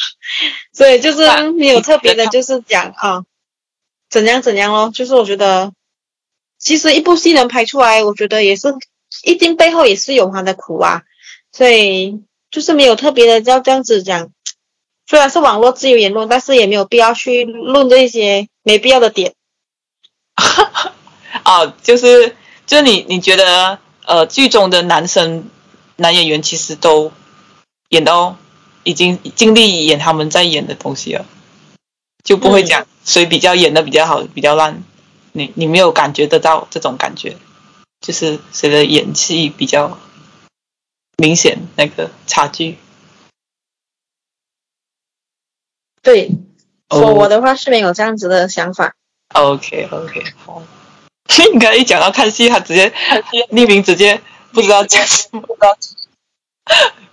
[0.72, 3.24] 所以就是没有特别的，就是讲啊，
[4.08, 5.72] 怎样怎样咯，就是我觉得，
[6.58, 8.74] 其实一部戏能拍出来，我觉得也是
[9.24, 11.02] 一定背后也是有他的苦啊，
[11.50, 14.30] 所以就是没有特别的要这样子讲。
[15.08, 19.34] 虽然是网络自由言论，但是也没有必要去论这些没必要的点。
[21.42, 22.36] 啊，就是
[22.70, 25.50] 就是你你觉得呃剧中的男生
[25.96, 27.10] 男演员其实都
[27.88, 28.36] 演到
[28.84, 31.26] 已经尽力演他们在演的东西了，
[32.22, 34.84] 就不会讲谁比较演的比较好，比较烂。
[35.32, 37.36] 你你没有感觉得到这种感觉，
[38.00, 39.98] 就是谁的演技比较
[41.16, 42.78] 明显那个差距。
[46.02, 46.30] 对，
[46.88, 48.94] 我我的话是没有这样子的想法。
[49.34, 50.62] OK OK，好。
[51.52, 52.92] 你刚才一讲到看戏，他直接
[53.50, 54.20] 匿名，直接
[54.52, 55.42] 不知道讲什么。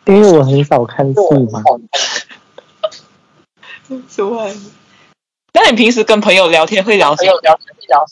[0.06, 1.20] 因为我很少看戏
[1.52, 1.62] 嘛。
[4.10, 4.54] 之外，
[5.54, 7.40] 那你平时跟朋友聊天会聊什么？
[7.42, 8.06] 聊聊。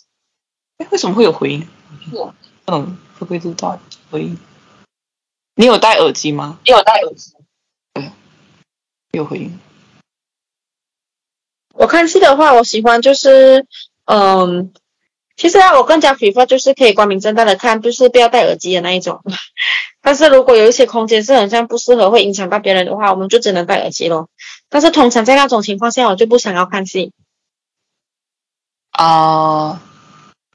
[0.78, 1.68] 哎，为什么会有回音？
[2.66, 4.38] 嗯，会不会录到回音？
[5.56, 6.60] 你有戴耳机吗？
[6.66, 7.34] 你有戴耳机。
[7.94, 8.12] 对，
[9.12, 9.60] 有回音。
[11.74, 13.66] 我看戏的话，我喜欢就是，
[14.06, 14.74] 嗯，
[15.38, 19.22] 其实啊，我更加 prefer 就是可以光明正大的看，就是不要戴耳机的那一种。
[20.02, 24.30] 但是如果有一些空间是很像不适合，会影响到别人的话，我们就只能戴耳机咯。
[24.70, 27.12] 但是通常在那种情况下，我就不想要看戏。
[28.92, 29.82] 啊，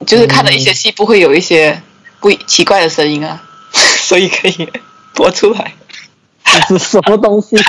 [0.07, 1.83] 就是看了一些戏，不会有一些
[2.21, 4.73] 不奇怪的声音啊， 所以可以
[5.15, 5.75] 播出来。
[6.69, 7.57] 这是什么东西？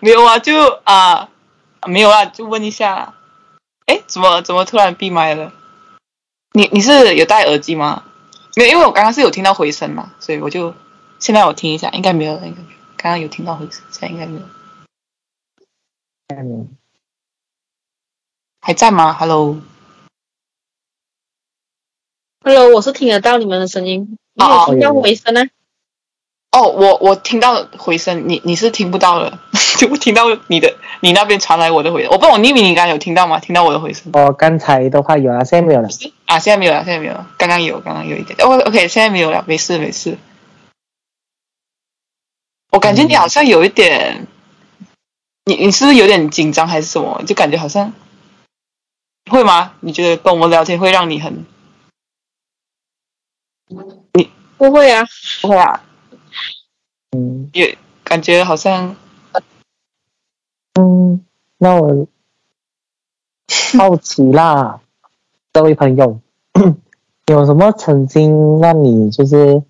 [0.00, 1.28] 没有啊，就啊，
[1.86, 3.14] 没有啊，就问一下。
[3.88, 5.50] 哎，怎么怎么突然闭麦了？
[6.52, 8.04] 你你是有戴耳机吗？
[8.54, 10.74] 没有，因为我刚刚是有听到回声嘛，所以我就
[11.18, 12.46] 现在我听一下，应该没有了。
[12.46, 12.60] 应该
[12.96, 14.46] 刚刚有听到回声，现在应该没有。
[16.36, 16.68] 嗯，
[18.60, 19.62] 还在吗？Hello，Hello，
[22.74, 25.46] 我是听得到你们的声音，你有听到回声呢？
[26.50, 29.40] 哦，我我听到回声，你你是听不到了，
[29.78, 32.10] 就听到你的你那边传来我的回声。
[32.10, 33.38] 我不知道我匿名，你刚刚有听到吗？
[33.38, 34.10] 听到我的回声？
[34.12, 35.88] 哦，刚才的话有啊，现在没有了。
[36.26, 37.30] 啊，现在没有了，现在没有了。
[37.38, 38.36] 刚刚有，刚刚有一点。
[38.40, 40.18] 哦，OK，现在没有了，没事没事。
[42.72, 44.26] 我感觉你好像有一点，
[45.44, 47.22] 你你是不是有点紧张还是什么？
[47.24, 47.92] 就感觉好像
[49.30, 49.74] 会吗？
[49.80, 51.46] 你觉得跟我们聊天会让你很？
[54.14, 55.06] 你不会啊，
[55.40, 55.84] 不会啊。
[57.16, 58.96] 嗯，也感觉好像，
[60.78, 61.24] 嗯，
[61.56, 62.06] 那我
[63.76, 64.80] 好奇啦，
[65.52, 66.20] 这位朋友，
[67.26, 69.60] 有什么曾经让你就是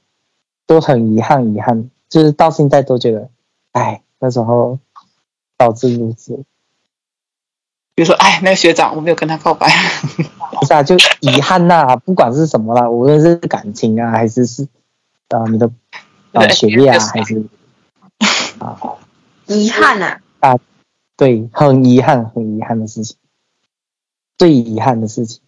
[0.66, 3.30] 都很遗憾，遗憾，就是到现在都觉得，
[3.72, 4.78] 哎，那时候
[5.56, 6.44] 导致如此。
[7.94, 9.66] 比如说，哎，那个学长，我没有跟他告白，
[10.60, 14.68] 不 是啊，就遗憾呐，不管是什么啦，无论是感情啊，还是是
[15.28, 15.70] 啊，你的。
[16.32, 17.42] 啊，学业啊，还是
[18.58, 18.78] 啊，
[19.46, 20.58] 遗憾呐啊，
[21.18, 23.16] 对，很遗憾，很遗憾的事情，
[24.38, 25.42] 最遗憾的事情。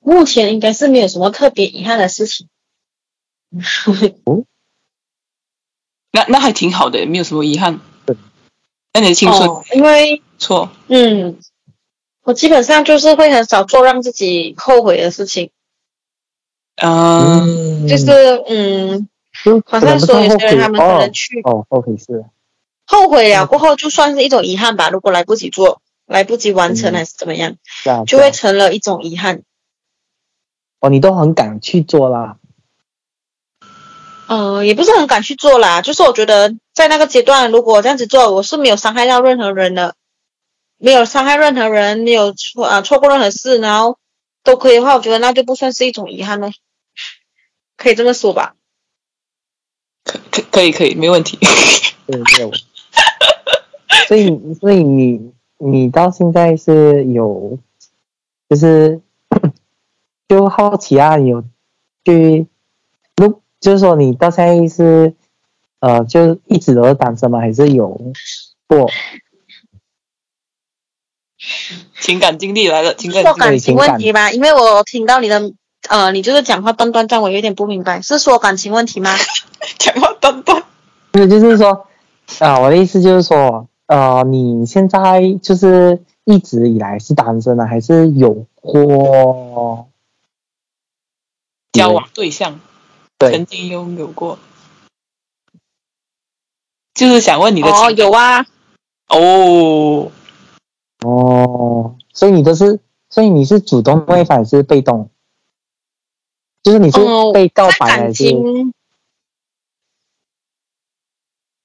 [0.00, 2.48] 目前应该是没有什么特别遗憾的事情。
[4.24, 4.44] 哦，
[6.10, 7.80] 那那还挺好的，没有什么遗憾。
[8.92, 11.38] 那你的青春，因为错，嗯，
[12.22, 15.52] 我基本上就是会很少做让自己后悔的事情。
[16.76, 18.10] 嗯，就是
[18.48, 19.08] 嗯，
[19.66, 22.24] 好像说有些人他们可能去哦，后悔是
[22.86, 24.90] 后悔了过后就算是一种遗憾吧。
[24.90, 27.56] 如果来不及做，来不及完成还是怎么样，
[28.06, 29.42] 就会成了一种遗憾。
[30.80, 32.36] 哦，你都很敢去做啦。
[34.28, 39.94] 嗯，也不是很敢去做啦，就是我觉得在那个阶段，如果这样子做，我是没有伤害到任何人的，
[40.78, 43.98] 没有伤害任何人，没有错啊错过任何事，然后
[44.42, 46.50] 都可以的话，我觉得那就不算是一种遗憾了。
[47.76, 48.54] 可以这么说吧，
[50.06, 51.36] 可可可以可以没问题。
[52.06, 52.50] 对对，
[54.06, 57.58] 所以所以你你到现在是有，
[58.48, 59.00] 就是
[60.28, 61.42] 就好奇啊，有
[62.04, 62.46] 去，
[63.16, 65.14] 如就是说你到现在是
[65.80, 67.40] 呃，就一直都是单身吗？
[67.40, 68.12] 还是有
[68.68, 68.88] 过
[72.00, 72.94] 情感经历来了？
[72.94, 75.52] 情感感情问题吧，因为我听到你的。
[75.88, 79.10] 呃，你就是讲话断断这样，我有点不明白，是说感情问题吗？
[79.78, 80.62] 讲话断断，
[81.12, 81.86] 那就是说，
[82.38, 89.88] 啊，我的意思就是说，呃，你现在就是一直以来是单身的，还是有过
[91.72, 92.60] 交往对象？
[93.18, 94.38] 对，曾经拥有过，
[96.94, 98.44] 就是想问你的哦，有啊，
[99.08, 100.10] 哦，
[101.04, 105.08] 哦，所以你都是，所以你是主动会反是被动？
[106.66, 106.98] 就是你是
[107.32, 108.24] 被告白还是？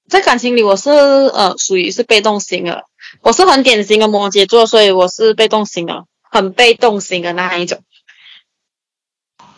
[0.08, 2.84] 在感情里，我是呃属于是被动型的，
[3.20, 7.82] 我是很典型的摩羯座，所以我是被动型的，很被动型的那一种。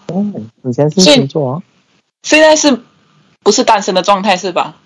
[0.07, 0.25] 哦，
[0.63, 1.63] 你现在是星座？
[2.23, 2.81] 现在是
[3.43, 4.81] 不是单身的状态是吧？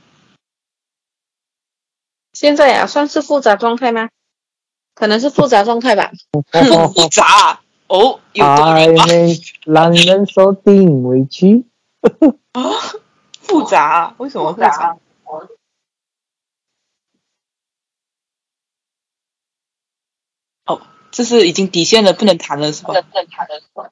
[2.33, 4.09] 现在呀，算是复杂状态吗？
[4.97, 6.11] 可能是复杂状态吧。
[6.92, 7.61] 复杂。
[7.88, 11.66] 哦，暧昧让人受尽委屈。
[12.53, 12.62] 啊，
[13.40, 14.14] 复杂？
[14.18, 14.98] 为什么复杂？
[20.66, 22.92] 哦，这是已经底线了，不能谈了，是吧？
[23.01, 23.90] 不能谈了，是吧？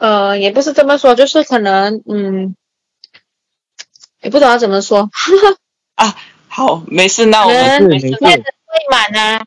[0.00, 2.56] 呃，也不是这么说，就是可能，嗯，
[4.20, 5.08] 也不知道怎么说。
[5.94, 6.16] 啊，
[6.48, 8.08] 好，没事，那我们面子。
[8.20, 8.44] 未
[8.90, 9.46] 满啊。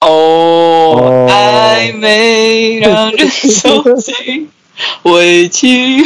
[0.00, 4.50] 哦，暧昧让人受尽
[5.02, 6.04] 委屈，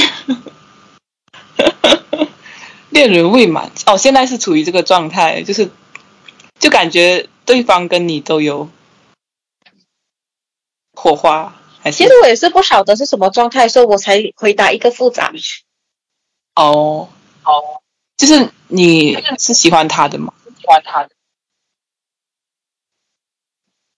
[2.91, 5.71] 恋人未满哦，现在是处于这个状态，就是
[6.59, 8.69] 就感觉对方跟你都有
[10.95, 11.99] 火花，还是？
[11.99, 15.33] 其实我也是不晓得是什么状态，所以我才回答一个复杂。
[16.55, 17.09] 哦
[17.45, 17.81] 哦，
[18.17, 20.33] 就是你是喜欢他的吗？
[20.61, 21.11] 喜欢他的？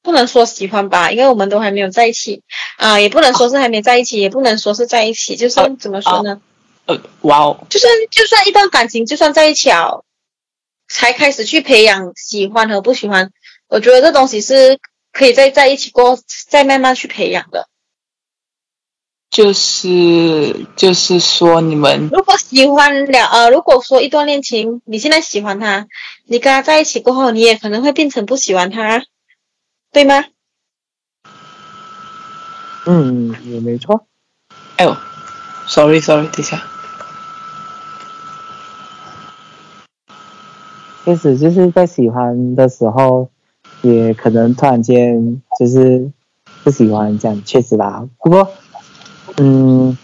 [0.02, 2.42] 不能说喜欢吧，因为我们都还没有在一起
[2.76, 6.40] 啊，也不能说是还没在一起，也不能说是在一起，就是怎么说呢？
[6.86, 10.04] 呃，哇哦，就算就算一段感情，就算在一起了，
[10.88, 13.30] 才开始去培养喜欢和不喜欢，
[13.68, 14.80] 我觉得这东西是
[15.12, 17.68] 可以在在一起过，再慢慢去培养的。
[19.30, 25.86] 就是就是说，你们如果喜欢了，呃，如果说一段恋情，你现在喜欢他，
[26.26, 29.04] 你跟他在一起过后，你也可能会变成不喜欢他，
[29.92, 30.14] 对吗？
[32.86, 34.06] 嗯，也没错。
[34.76, 34.96] 哎呦
[35.66, 36.62] ，sorry sorry，等一下。
[41.04, 43.28] 确实就是在喜欢的时候，
[43.82, 46.10] 也可能突然间就是
[46.64, 48.02] 不喜欢这样，确实吧。
[48.18, 48.48] 不过。
[49.38, 49.96] 嗯，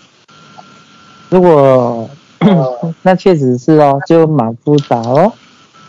[1.28, 2.08] 如果
[3.02, 5.32] 那确实是哦，就蛮复杂哦。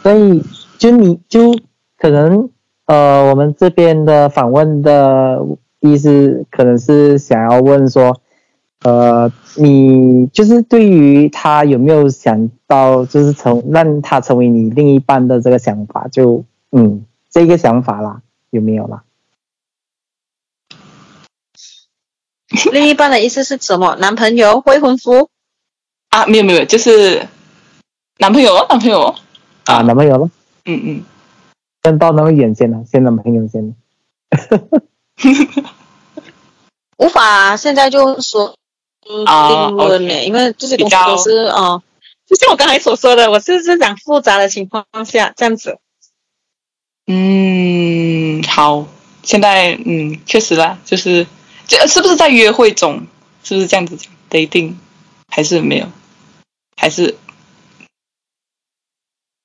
[0.03, 0.43] 所以
[0.77, 1.53] 就你就
[1.97, 2.49] 可能
[2.89, 5.45] 呃，我们这边的访问的
[5.79, 8.19] 意思可能是想要问说，
[8.81, 19.03] 呃，你就是对于他有没有想到就是成让他成为你另一半的这个想法，就嗯这个想法啦，有没有啦？
[22.71, 23.97] 另一半的意思是什么？
[23.97, 25.29] 男朋友、未婚夫？
[26.09, 27.27] 啊，没有没有，就是
[28.17, 29.13] 男朋友哦，男朋友
[29.65, 30.31] 啊，男朋友了。
[30.65, 31.03] 嗯嗯，
[31.83, 33.75] 先到那个眼前了，先男朋友先。
[36.97, 38.55] 无法现在就说
[39.01, 41.81] 定论呢，因为这些东西都是啊，
[42.25, 45.79] 就像我刚才所说的，我是是讲复杂的情况下这样子。
[47.07, 48.87] 嗯，好，
[49.23, 51.27] 现在嗯，确实啦，就是。
[51.67, 53.05] 这是不是在约会中？
[53.43, 54.73] 是不是这样子讲？dating
[55.27, 55.85] 还是没有？
[56.75, 57.15] 还是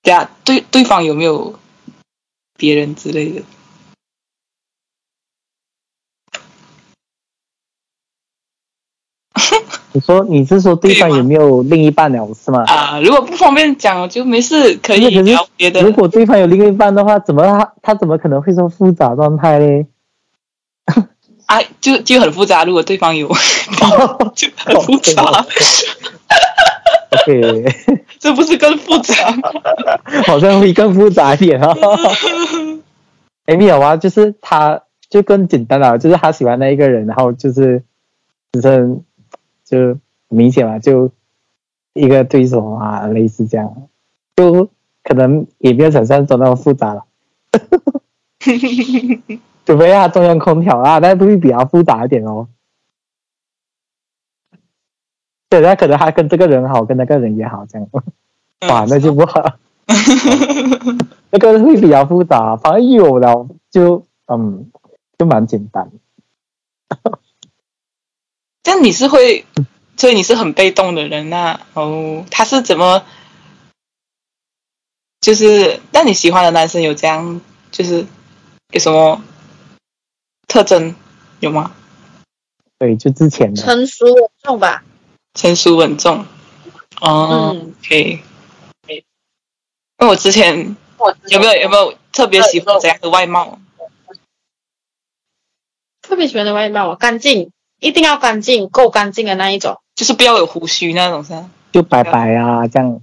[0.01, 0.31] 对啊？
[0.43, 1.59] 对对方有没有
[2.57, 3.43] 别人之类的？
[9.93, 12.65] 你说你是说对方有没有另一半了是吗？
[12.67, 15.83] 啊，如果不方便讲就没事，可以聊别的。
[15.83, 19.87] 如果对方有另一半的话，怎么他他怎么可能会说复杂状态嘞？
[21.47, 22.65] 啊，就就很复杂。
[22.65, 23.29] 如果对方有，
[24.35, 25.47] 就很复杂。
[27.23, 27.65] OK，
[28.19, 29.51] 这不是更复杂吗？
[30.27, 31.75] 好像会更复杂一点啊。
[33.47, 37.83] 哎，没有啊，就是他就更简单了，就是他喜欢那一个人，然后就是
[38.53, 39.03] 只剩
[39.65, 39.99] 就
[40.29, 41.11] 明显嘛，就
[41.93, 43.75] 一个对手啊，类似这样，
[44.37, 44.69] 就
[45.03, 47.05] 可能也没有想象中那么复杂了。
[49.67, 52.49] 除非他中央空调啊，那会比较复杂一点哦。
[55.55, 57.89] 对，那可能他跟这个人好，跟那个人也好，这样，
[58.69, 59.57] 哇，那就不好。
[61.31, 64.69] 那个会比较复杂，反正有了就嗯，
[65.17, 65.93] 就蛮简单。
[68.65, 69.47] 这样你是会，
[69.97, 71.61] 所以你是很被动的人呐。
[71.75, 73.05] 哦，他是怎么？
[75.21, 77.41] 就是，那你喜欢的男生有这样，
[77.71, 78.05] 就是
[78.73, 79.23] 有什么？
[80.49, 80.97] 特征
[81.39, 81.71] 有吗？
[82.81, 84.83] 对，就之前的成熟稳重吧。
[85.35, 86.25] 成熟稳重，
[87.01, 88.21] 哦，可以。
[89.99, 90.77] 那我之前
[91.29, 93.59] 有没有有没有特别喜欢怎样的外貌？
[96.03, 99.79] 特别喜欢的外貌，干净，一定要干净，够干净的那一种。
[99.95, 103.01] 就是不要有胡须那种，噻就白白啊这样，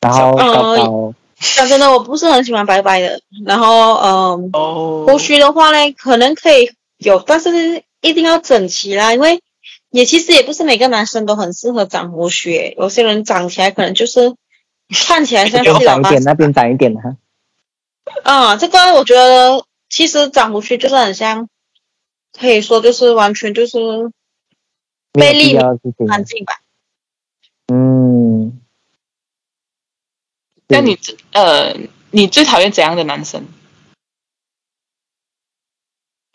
[0.00, 1.14] 然后高高。
[1.36, 3.20] 讲真的，我不是很喜欢白白的。
[3.44, 4.50] 然后，嗯，
[5.06, 6.72] 胡须的话呢，可能可以。
[6.96, 9.42] 有，但是一定要整齐啦，因为
[9.94, 14.34] 也其实也不是每个男生都很适合长胡须，有些人长起来可能就是
[14.90, 17.16] 看起来像是长一点，那边长一点的哈。
[18.24, 21.48] 啊，这个我觉得其实长胡须就是很像，
[22.36, 23.78] 可以说就是完全就是
[25.12, 26.60] 魅力干净吧。
[27.72, 28.60] 嗯。
[30.66, 30.98] 那你
[31.30, 31.76] 呃，
[32.10, 33.46] 你最讨厌怎样的男生？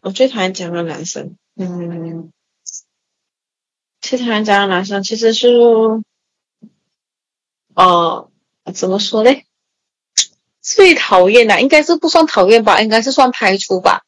[0.02, 2.32] 我最讨厌这样的男生，嗯，
[4.02, 5.48] 最讨厌这样的男生其实是，
[7.76, 8.30] 哦，
[8.74, 9.46] 怎么说嘞？
[10.62, 14.04] 最讨厌的应该是不算讨厌吧，应该是算排除吧。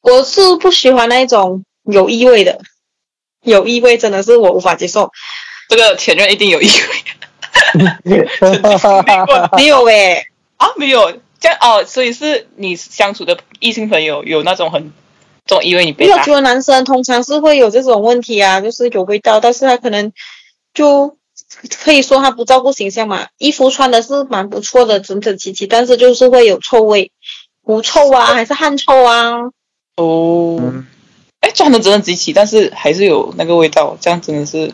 [0.00, 2.60] 我是不喜欢那种有异味的，
[3.42, 5.10] 有异味真的是我无法接受。
[5.68, 7.98] 这个前任一定有异味，
[9.56, 11.20] 没有诶，啊，没有。
[11.40, 14.92] 这样哦，所以是你相处的异性朋友有那种很，
[15.48, 16.22] 种因为你被打。
[16.40, 20.12] 男生通常是会有这种问题啊，就是有味道，但是他可能
[20.72, 21.16] 就
[21.82, 23.26] 可以说他不照顾形象嘛。
[23.38, 27.10] 衣服穿的是蛮不错的，整整齐齐，但是就是会有臭味，
[27.62, 29.50] 狐臭啊，还是汗臭啊。
[29.96, 30.84] 哦，
[31.40, 34.72] 哎，穿的整整齐齐，但是还是有那个味道，这样真的是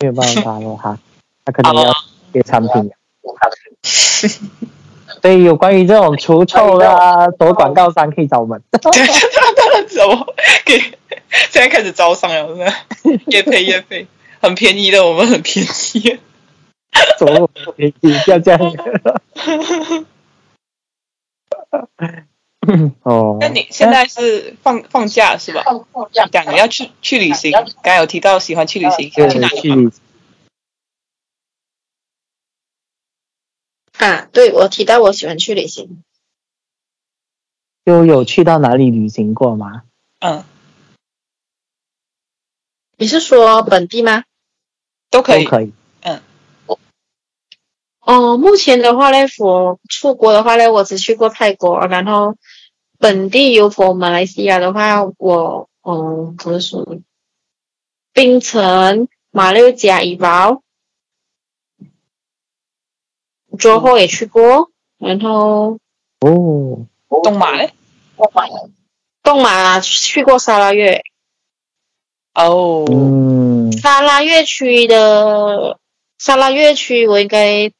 [0.00, 0.98] 没有办法了哈。
[1.44, 1.92] 他可能要
[2.32, 2.90] 给产品。
[5.26, 8.62] 所以有关于这种除臭的，多广告商可以找我们。
[8.70, 8.80] 怎
[10.06, 10.32] 么？
[10.64, 10.78] 给
[11.50, 12.72] 现在开始招商了，是吧？
[13.26, 14.06] 越配越配，
[14.40, 16.20] 很便宜的，我们很便宜。
[17.18, 18.14] 怎么便宜？
[18.28, 18.60] 要这样？
[23.02, 23.38] 哦。
[23.40, 25.64] 那你现在是放放假是吧？
[25.92, 27.52] 放假，讲要去去旅行。
[27.82, 29.90] 刚有提到喜欢去旅行，去哪里？
[33.98, 36.02] 啊，对，我提到我喜欢去旅行。
[37.84, 39.82] 又有去到哪里旅行过吗？
[40.20, 40.44] 嗯。
[42.98, 44.24] 你是说本地吗？
[45.10, 45.72] 都可以，都可以。
[46.00, 46.20] 嗯。
[46.66, 46.78] 我
[48.00, 52.36] 哦，目前的话呢，我出国的话呢，我只去过泰国，然后
[52.98, 56.98] 本地有佛马来西亚的话，我嗯，怎么说？
[58.12, 60.62] 槟城、马六甲、怡保。
[63.56, 65.78] 之后也去过，然后
[66.20, 66.86] 哦，
[67.22, 67.72] 东马嘞，
[68.16, 68.44] 东马，
[69.22, 71.02] 东马去过沙拉越，
[72.34, 75.78] 哦，嗯，沙拉越区的
[76.18, 77.72] 沙拉越区，我应该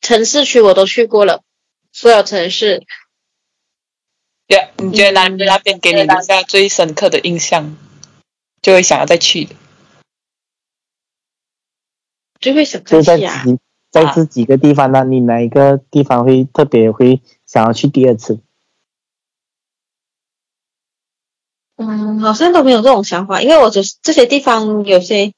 [0.00, 1.42] 城市区我都去过了，
[1.92, 2.84] 所有城市。
[4.46, 7.76] 对，你觉得哪那边给你留下最深刻的印象，
[8.62, 9.44] 就会想要再去。
[9.44, 9.54] 的？
[12.40, 13.44] 就会想再去啊。
[13.90, 18.40] 在这几个地方呢，你哪一个地方会特别会想要去第二次？
[21.76, 25.32] 嗯，好像都没有这种想法，因为我只是这些地方有些，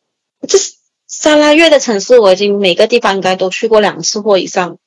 [0.49, 0.59] 这
[1.07, 4.79] 沙拉月的城市，我已经每个地方应该都去过两次或以上。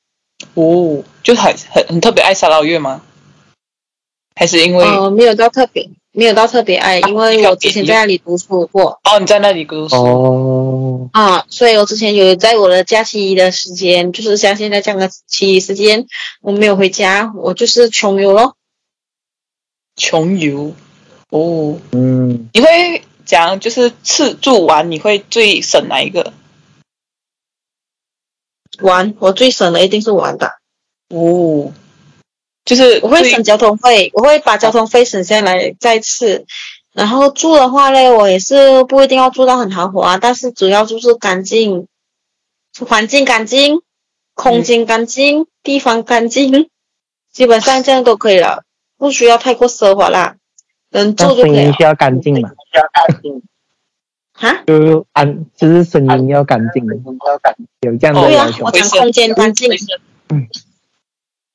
[0.54, 3.02] 哦，就很很很特别爱沙拉越吗？
[4.34, 4.84] 还是因为？
[4.84, 5.88] 哦，没有到特别。
[6.16, 9.00] 没有到特别爱，因为我之前在那里读书过。
[9.02, 9.96] 哦，你在那里读书。
[9.96, 11.10] 哦。
[11.12, 16.06] 啊，所以我之前有在我的假期的时间，就是像现在这样的期时间，
[16.40, 18.56] 我没有回家，我就是穷游咯。
[19.96, 20.72] 穷游。
[21.30, 21.80] 哦。
[21.90, 22.48] 嗯。
[22.52, 26.32] 你会讲就是吃住玩，你会最省哪一个？
[28.78, 30.52] 玩，我最省的一定是玩的。
[31.08, 31.72] 哦。
[32.64, 36.46] 就是我会省交通费，我会把交通费省下来再次。
[36.92, 41.88] 然后住的话呢，我也是不一定要住到很豪华，但是主要就是干净，
[42.86, 43.80] 环境干净，
[44.34, 46.70] 空间干净，地方干净，
[47.32, 48.62] 基本上这样都可以了，
[48.96, 50.36] 不需要太过奢华啦，
[50.90, 51.56] 能住就可以了。
[51.56, 52.48] 声音需要干净嘛？
[52.72, 53.42] 需要干净。
[54.32, 54.62] 哈？
[54.66, 56.84] 就安，就是声音要干净，
[57.80, 58.64] 有这样的要求。
[58.64, 59.68] 我讲空间干净。
[60.28, 60.48] 嗯。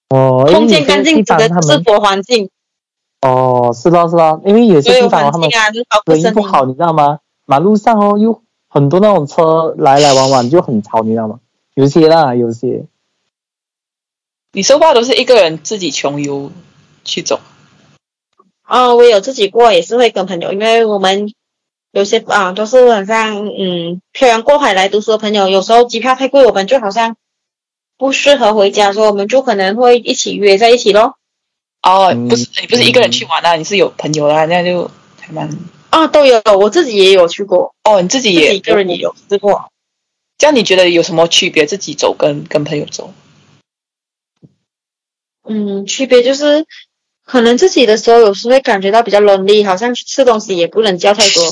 [0.10, 2.50] 哦，空间干净指的生活环境。
[3.22, 5.50] 哦，是咯是咯，因为有些地方他们
[6.06, 7.20] 隔音不好，你知道吗？
[7.46, 11.40] 马路上哦，有很多那种车来来往往，就很吵，你知道吗？
[11.76, 12.86] 有些啦，有些。
[14.54, 16.52] 你说话都是一个人自己穷游
[17.04, 17.40] 去走？
[18.68, 21.32] 哦，我有自己过，也是会跟朋友，因为我们
[21.92, 27.16] 有些啊都是晚上嗯漂洋过海来读书的朋友，有时候机票太贵，我们就好像。
[28.00, 31.18] 不适合回家，所以我们就可能会一起约在一起咯。
[31.84, 34.90] 哦，不是，你不是一个人去玩啊，你是有朋友啦，那就
[35.20, 35.50] 还蛮……
[35.90, 37.76] 啊，都有，我自己也有去过。
[37.84, 39.70] 哦，你自己也一个人也有试过。
[40.38, 41.66] 这样你觉得有什么区别？
[41.66, 43.14] 自己走跟跟朋友走？
[45.44, 46.66] 嗯，区别就是，
[47.26, 51.44] 可能自己的时候有时会感觉到比较 lonely，好像吃东西也不能叫太多。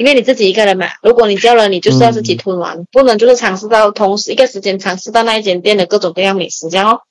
[0.00, 7.02] 因为你自己一个人嘛，如果你叫了，你就是要自己吞完，不能就是尝试到同时一个时间尝试到那一间店的各种各样美食，这样哦。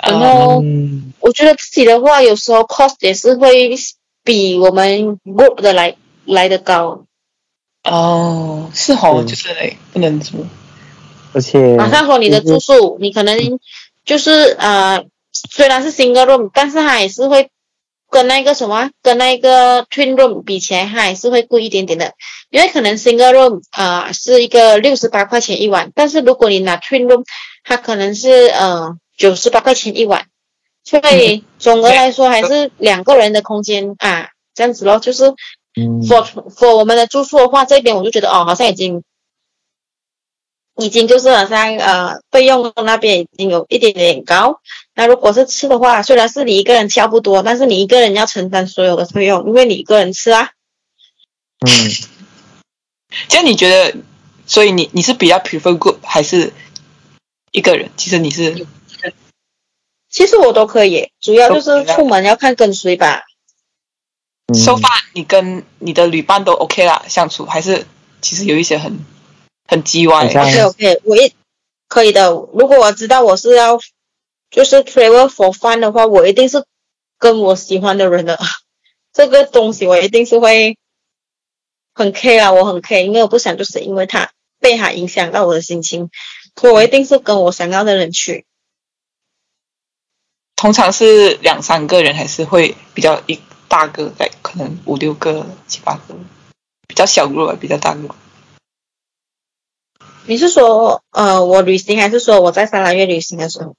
[0.00, 0.62] 然后
[1.18, 3.74] 我觉得自己的话，有时候 cost 也是会
[4.22, 5.96] 比我们 group 的来
[6.26, 7.02] 来的高。
[7.82, 9.48] 哦，是哦，就是
[9.92, 10.46] 不能住。
[11.32, 13.36] 而且，马上说你的住宿，你可能
[14.04, 17.50] 就是呃，虽然是 single room，但是它也是会。
[18.10, 22.12] 跟那个什么，跟那个 twin room 比起来，还是会贵一点点的，
[22.50, 27.24] 因为可能 single room 啊是一个六十八块钱一晚，但是如果你拿 twin room，
[27.64, 30.26] 它可能是呃九十八块钱一晚，
[30.84, 35.24] 所以总的来说还是两个人的空间啊这样子咯，就是
[35.74, 39.02] for for 我们的住宿的话，这边我就觉得哦，好像已经
[40.78, 44.60] 已经就是好像呃费用那边已经有一点点高。
[44.94, 50.50] 那如果是吃的话，虽然是你一个人差不多，但是你一个人要承担所有的费用，因为你一个人吃啊。
[51.66, 51.70] 嗯，
[53.28, 53.98] 就你觉得
[54.46, 56.52] 所以你你是比较 prefer group 还是
[57.52, 57.90] 一个人？
[57.96, 58.66] 其实你是，
[60.10, 63.22] 其实我都可以，主要就是出门要看跟谁吧。
[64.54, 67.84] 收饭，你跟你的旅伴都 OK 啦，相处还是
[68.20, 68.98] 其实有一些很
[69.66, 70.26] 很叽歪。
[70.26, 71.32] OK OK，我一
[71.88, 72.30] 可以的。
[72.30, 73.78] 如果我知道我是要
[74.50, 76.64] 就是 travel for fun 的话，我一定是
[77.18, 78.38] 跟我喜欢的人的
[79.12, 80.76] 这个东西，我一定是会
[81.94, 86.10] 很 care 啊，我很 care，因为我不想就是因为他被他影响到我的心情，
[86.60, 88.44] 所以我一定是跟我想要的人去。
[90.54, 93.40] 通常是两三个人，还是会比较一。
[93.68, 96.14] 大个在可能五六个七八个，
[96.86, 98.14] 比较小个比较大个。
[100.26, 103.74] 你是说呃我旅行还是说我在沙拉越旅行的时候？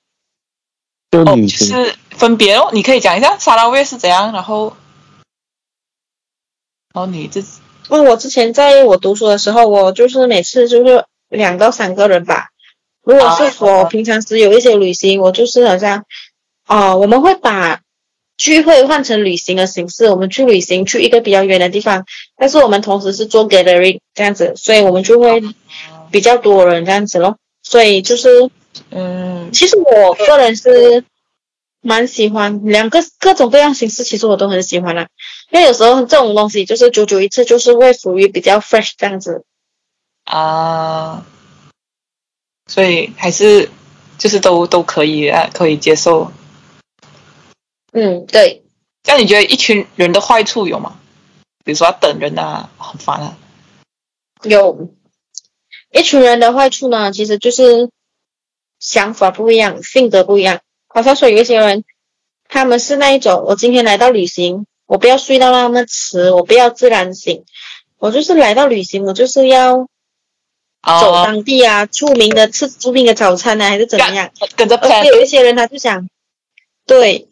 [1.11, 4.75] 哦，就是分别哦，你可以讲一下沙拉越是怎样，然后，
[6.93, 7.45] 然后你这，因
[7.89, 12.49] 为我之前在我读书的时候，我就是每次就是两到三个人吧。
[13.03, 16.03] 如果是说平常时有一些旅行，我就是好像，
[16.67, 17.81] 哦，我们会把。
[18.39, 25.41] 聚会换成旅行的形式，我们去旅行去一个比较远的地方，但是我们同时是做 gathering 这样子，所以我们就会
[26.11, 27.37] 比较多人这样子咯。
[27.63, 28.49] 所以就是，
[28.91, 31.03] 嗯，其实我个人是
[31.81, 35.07] 蛮喜欢两个各种各样形式，其实我都很喜欢啦。
[35.51, 39.45] 因为有时候这种东西就是久久一次，就是会属于比较 fresh 这样子
[40.25, 41.25] 啊，
[42.67, 43.69] 所以还是
[44.17, 46.31] 就是都都可以啊，可以接受。
[47.93, 48.63] 嗯，对。
[49.05, 50.99] 那你觉得一群人的坏处有吗？
[51.63, 53.37] 比如说要等人啊，很烦啊。
[54.43, 54.89] 有，
[55.91, 57.89] 一群人的坏处呢，其实就是
[58.79, 60.59] 想法不一样，性格不一样。
[60.87, 61.83] 好像说有一些人，
[62.47, 67.45] 他们是那一种，我今天来到旅行，我不要睡到那么迟，我不要自然醒，
[67.97, 69.87] 我就是来到旅行，我就是要
[70.83, 74.31] 走当地啊，著名的吃著名的早餐呢，还是怎么样？
[74.55, 74.75] 跟着。
[74.77, 76.09] 而且有一些人他就想，
[76.85, 77.26] 对。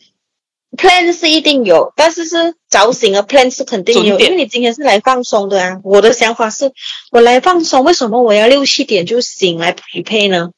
[0.75, 5.79] Plan 是一定有，但是是早醒的 plan 是肯定有，因为你今天是来放松的啊。
[5.83, 6.71] 我的想法是，
[7.11, 10.51] 我来放松，为什么我要六七点就醒来匹配呢？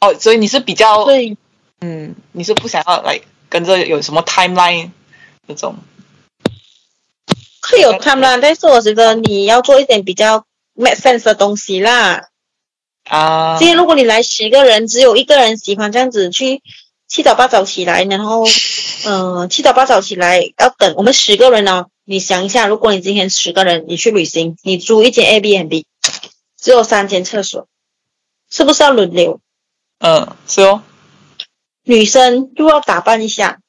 [0.00, 1.36] 哦，所以你是比较对，
[1.80, 4.90] 嗯，你是不想要来跟着有什么 timeline
[5.46, 5.76] 那种？
[7.70, 12.28] 会有 timeline，但是我觉得你要做一点比较 make sense 的东西啦。
[13.04, 16.62] 啊，今天如果你来十个人，只有一个人喜欢这样子去。
[17.12, 18.42] 七早八早起来，然后，
[19.04, 21.88] 嗯， 七早八早起来要等我们十个人呢。
[22.04, 25.86] 你想一下，如果你今天十个人，你去旅行，你租一间 A B N B，
[26.58, 27.68] 只有三间厕所，
[28.48, 29.42] 是不是要轮流？
[29.98, 30.82] 嗯，是哦。
[31.82, 33.60] 女生又要打扮一下。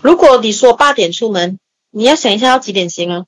[0.00, 1.60] 如果你说八点出门，
[1.92, 3.26] 你要想一下要几点行啊？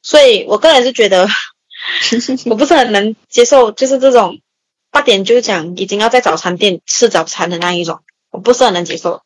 [0.00, 1.26] 所以我个人是觉得，
[2.46, 4.38] 我不是很能接受，就是这种。
[4.94, 7.98] 八点就讲已经要在早餐店吃早餐的那一种，
[8.30, 9.22] 我不是很能接受。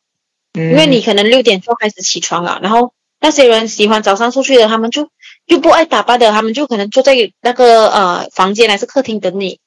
[0.53, 5.09] 嗯，因为你可能六点就开始起床了，然后那些人喜欢早上出去的，他们就
[5.45, 9.59] 又不爱打扮的，他们就可能坐在那个呃房间还是客厅等你，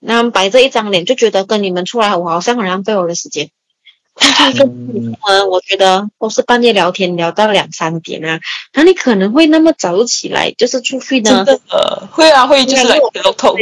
[0.00, 3.50] 然后摆着一张脸，就觉得跟你们出来我好像很浪费我的时间。
[4.18, 8.40] 但是跟你出门，我觉得都是半夜聊天聊到两三点啊，
[8.72, 11.46] 那你可能会那么早起来就是出去呢？
[11.68, 13.56] 呃，会啊，会就是来聊头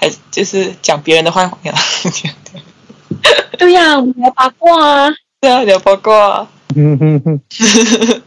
[0.00, 1.74] 还就是讲别人的坏话呀？
[3.58, 5.10] 对呀，聊八卦啊。
[5.40, 6.48] 对啊，聊八卦。
[6.74, 7.42] 嗯哼哼。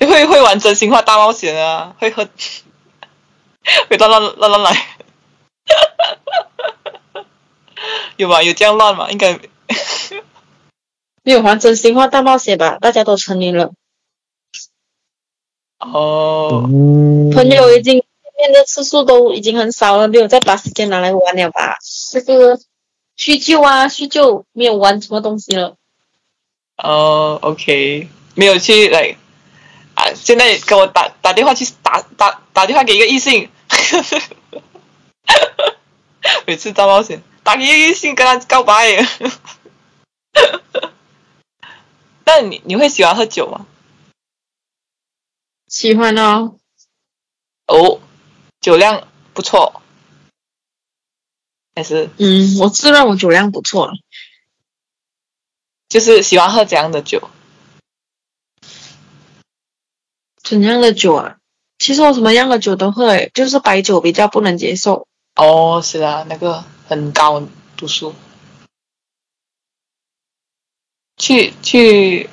[0.00, 2.26] 会会玩真心话大冒险啊，会喝，
[3.88, 4.86] 会乱乱乱乱来。
[8.16, 8.42] 有吗？
[8.42, 9.08] 有这样乱吗？
[9.12, 9.38] 应该
[11.22, 12.78] 没有玩真心话大冒险吧？
[12.80, 13.70] 大家都成年了。
[15.78, 16.68] 哦。
[17.32, 18.02] 朋友已经。
[18.42, 21.78] 见的次数都已经很少了，没有再把时间拿来玩了吧？
[22.26, 22.60] 就是
[23.14, 25.76] 叙旧啊，叙旧，没有玩什么东西了。
[26.76, 29.16] 哦，OK，没有去来
[29.94, 30.12] 啊！
[30.14, 33.48] 现在给我打打电话去打打打电话给一个异性，
[36.46, 39.06] 每次大冒险打给一个异性跟他告白。
[42.24, 43.66] 那你你会喜欢喝酒吗？
[45.68, 46.50] 喜欢啊。
[47.66, 48.00] 哦。
[48.62, 49.82] 酒量不错，
[51.74, 53.92] 还是嗯，我自认我酒量不错，
[55.88, 57.28] 就是喜欢喝怎样的酒？
[60.42, 61.38] 怎样的酒啊？
[61.78, 65.08] 其实我什么样的酒都喝，就是白酒比较不能接受。
[65.34, 67.42] 哦，是啊，那个很高
[67.76, 68.14] 度数。
[71.16, 72.30] 去去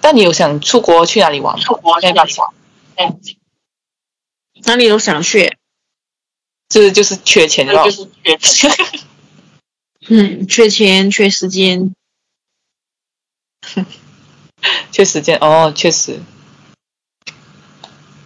[0.00, 1.58] 但你有想出国去哪里玩？
[1.60, 2.54] 出国去哪里玩？
[4.62, 5.56] 哪里都想去，
[6.68, 8.70] 就是就是缺钱，就是缺钱。
[10.08, 11.94] 嗯，缺钱，缺时间，
[14.92, 16.20] 缺时间哦，确实。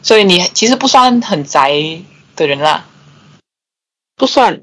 [0.02, 2.02] 所以你其实不算很宅
[2.36, 2.86] 的人啦，
[4.16, 4.62] 不算，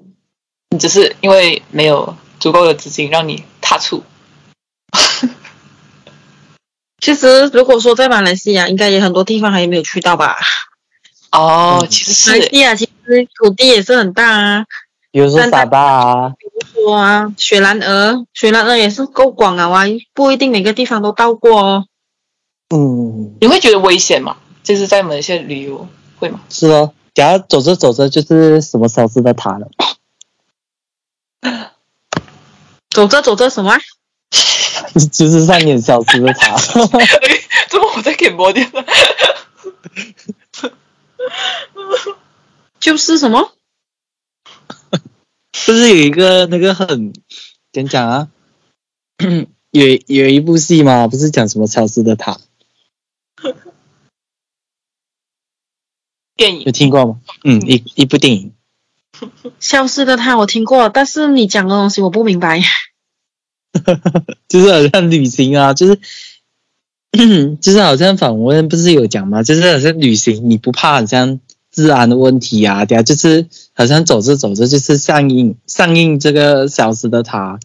[0.69, 4.03] 你只是因为没有足够的资金让你踏出。
[6.99, 10.37] 其实如果说在马来西亚，应该也很多地方还没有去到吧？
[11.35, 12.31] 哦，其实是。
[12.31, 14.65] 马来西亚其实土地也是很大啊，
[15.11, 19.83] 比如说沙巴啊，比如说啊，雪兰莪，雪兰莪也是够广啊，哇，
[20.13, 21.85] 不一定每个地方都到过哦。
[22.73, 24.37] 嗯，你会觉得危险吗？
[24.63, 25.87] 就是在某些旅游
[26.19, 26.39] 会吗？
[26.49, 29.67] 是哦，假如走着走着就是什么消失的塔了，
[32.89, 33.77] 走着走着什么？
[35.11, 36.55] 就是上面消失的塔。
[36.57, 38.85] 怎 么我在给播掉了？
[42.85, 43.51] 就是什么？
[45.65, 47.13] 不是有一个那个很
[47.73, 48.29] 怎讲啊？
[49.71, 51.07] 有有一部戏吗？
[51.09, 52.39] 不是讲什么消失的塔？
[56.35, 57.21] 电影有听过吗？
[57.43, 58.53] 嗯，一一部电影。
[59.59, 62.61] 消失的他我听过，但是你讲的东西我不明白。
[64.47, 65.99] 就是好像旅行啊，就是
[67.59, 69.41] 就是好像访问不是有讲吗？
[69.41, 71.39] 就是好像旅行你不怕好像
[71.75, 72.85] 治安的问题啊？
[72.85, 77.59] 对啊，就是好像走着走着就是上映上映这个消失的他，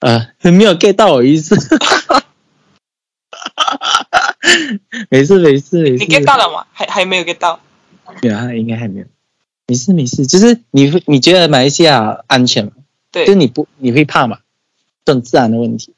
[0.00, 1.56] 呃，没有 get 到我意思。
[5.10, 6.66] 没事没事没事，你 get 到了吗？
[6.72, 7.60] 还还没有 get 到？
[8.20, 9.06] 对啊，应该还没有。
[9.68, 12.72] 没事没事，就是你会你觉得马来西亚安全吗？
[13.12, 14.40] 对，就你不你会怕吗？
[15.04, 15.94] 这种自然的问题。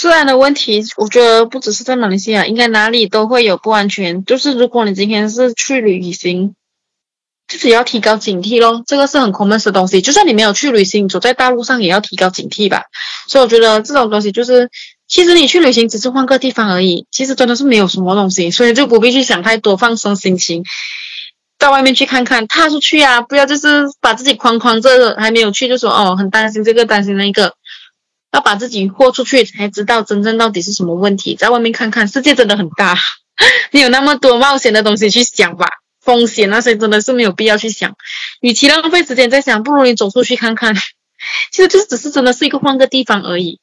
[0.00, 4.24] 自然的问题，我觉得不只是在马来西亚，应该哪里都会有不安全。
[4.24, 6.54] 就是如果你今天是去旅行，
[7.46, 8.82] 自己要提高警惕咯。
[8.86, 10.00] 这个是很 common 的东西。
[10.00, 12.84] 就算你没有去旅行，走在大路上也要提高警惕吧。
[13.28, 14.70] 所以我觉得这种东西就是。
[15.06, 20.62] 其实你去旅行只是换个地方而已，其实真的是没有什么东西，所以就不必去想太多，放松心情，
[21.58, 23.20] 到外面去看看，踏出去啊！
[23.20, 27.54] 不要就是把自己框框着，还没有去就说哦，很担心这个担心那个，
[28.32, 31.34] 要把自己豁出去，才知道真正到底是什么问题。
[31.34, 32.96] 在外面看看，世界真的很大，
[33.72, 35.66] 你有那么多冒险的东西去想吧，
[36.00, 37.96] 风险那些真的是没有必要去想，
[38.40, 40.74] 与其浪费时间在想，不如你走出去看看。
[41.50, 43.58] 其实就是只是真的是一个换个地方而已。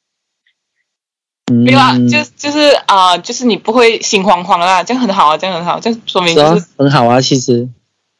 [1.50, 7.20] 没有啊，就就是啊，就是你不会心慌慌啦，这样很好啊，这样很好，这样说明就是很好啊。
[7.22, 7.66] 其实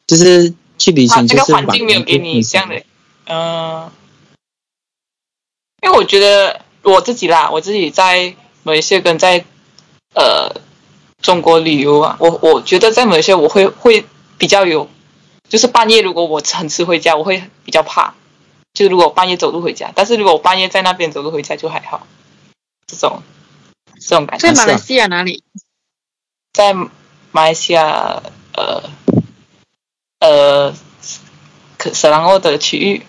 [0.07, 2.81] 就是去旅行，这个环境没有给你这样的，
[3.27, 3.91] 嗯。
[5.81, 9.45] 因为我觉得我自己啦，我自己在某一些跟在
[10.13, 10.61] 呃
[11.21, 14.05] 中国旅游啊，我我觉得在某一些我会会
[14.37, 14.89] 比较有，
[15.47, 18.13] 就是半夜如果我很迟回家，我会比较怕。
[18.71, 22.05] 就是如果半夜走路回家，但是如果我半夜在那边走路回家就还好。
[22.85, 23.23] 这种
[23.99, 25.43] 这种感觉，在马来西亚哪里？
[26.53, 26.89] 在马
[27.43, 28.21] 来西亚，
[28.53, 28.89] 呃
[30.19, 30.73] 呃，
[31.77, 33.05] 可舍兰欧的区域，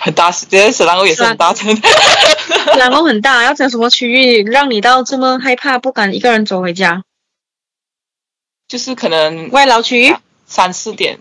[0.00, 1.74] 很 大，觉得斯兰欧也是很大城。
[1.74, 7.02] 斯兰欧很大，要讲什么区域让你到这么害怕，不敢一个人走回家？
[8.68, 10.14] 就是可能外劳区域，
[10.46, 11.18] 三四点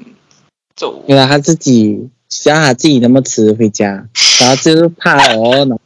[0.75, 1.03] 走。
[1.07, 4.05] 原来他自己像他自己那么迟回家，
[4.41, 5.79] 然后就是怕哦。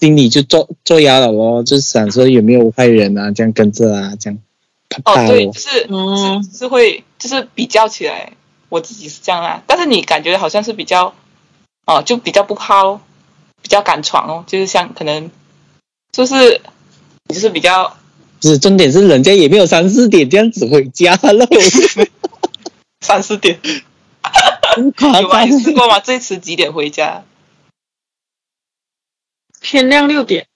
[0.00, 4.38] 心里就做做压了咯，就是想说有没有坏人啊，这样跟着啊，这样
[5.02, 8.32] 怕哦，对，就是嗯，是会，就是比较起来，
[8.68, 9.62] 我自己是这样啊。
[9.66, 11.14] 但是你感觉好像是比较，
[11.86, 13.00] 哦，就比较不怕哦，
[13.62, 15.30] 比较敢闯哦，就是像可能，
[16.12, 16.60] 就是
[17.28, 17.96] 就是比较，
[18.40, 21.46] 不是重点是人家也没有三四点这样子回家了，
[23.00, 23.60] 三四点，
[25.22, 26.00] 有啊，你试过吗？
[26.00, 27.24] 最迟几点回家？
[29.60, 30.46] 天亮六点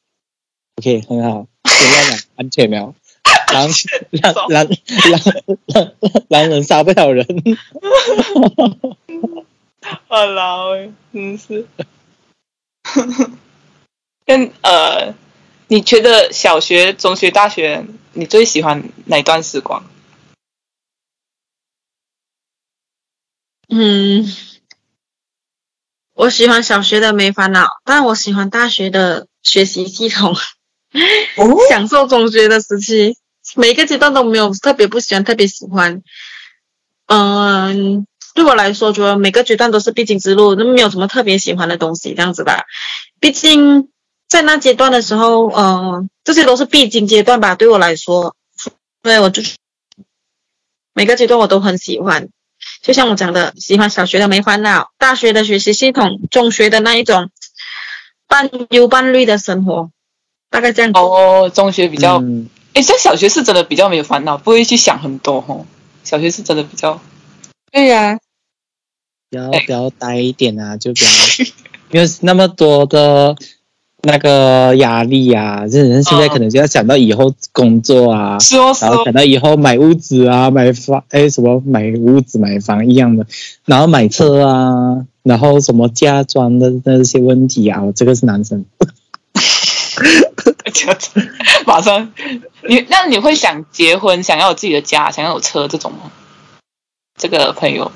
[0.76, 2.94] ，OK，很好，天亮了，安全没有？
[3.52, 3.68] 狼
[4.22, 4.68] 狼狼
[5.10, 5.20] 狼
[5.66, 5.92] 狼
[6.28, 7.26] 狼人杀不了人，
[10.08, 11.66] 好老哎，真是。
[14.26, 15.14] 跟呃，
[15.68, 19.84] 你觉得小学、中学、大学，你最喜欢哪段时光？
[23.68, 24.26] 嗯。
[26.14, 30.34] 我喜欢小学的没烦恼，但我喜欢大学的学习系统。
[31.70, 33.16] 享受中学的时期，
[33.54, 36.02] 每一个阶段都没有特别不喜欢，特别喜欢。
[37.06, 38.07] 嗯，
[38.38, 42.66] 对我来说，觉得每个阶段都是必经之路，那没有什么特别喜欢的东西，这样子吧。
[43.18, 43.88] 毕竟
[44.28, 48.36] 在那阶段的时候，嗯，这些都是必经阶段吧，对我来说，
[49.02, 49.42] 对我就
[50.94, 52.28] 每个阶段我都很喜欢。
[52.80, 57.30] 就像我讲的，喜欢小学的没烦恼，大学的学习系统，中学的那一种
[58.28, 59.90] 半忧半虑的生活，
[60.48, 60.92] 大概这样。
[60.94, 62.22] 哦，中学比较，
[62.74, 65.66] 哎，像小学是真的比较没有烦恼，不会去想很多哦。
[66.04, 67.02] 小学是真的比较，
[67.70, 68.18] 对呀，
[69.30, 71.06] 比较比较呆一点啊， 就比较，
[71.92, 73.36] 因为那么多的。
[74.00, 78.72] 那个压力啊，这人现在可能就要想到以后工作啊，然后
[79.04, 83.26] 想到以后买屋子啊，买房，哎，什么买屋子、买房一样的，
[83.64, 88.64] 然后买车啊，然后什么家装的那些问题啊，这个是男生。
[91.66, 92.12] 马上，
[92.68, 96.12] 你那你会想结婚，想要有自己的家，想要有车这种吗？
[97.18, 97.90] 这个朋友。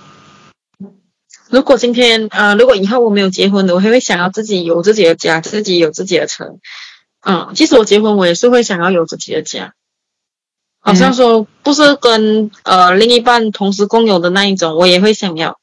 [1.53, 6.57] 如果今天啊，如果以后我没有结婚的，我还会想要自己有自己的家，自己有自己的车。
[7.21, 9.75] 嗯，即使我结婚，我也是会想要有自己的家。
[10.81, 15.59] 好像说不是跟呃另一半同时共有的那一种，我也会想要。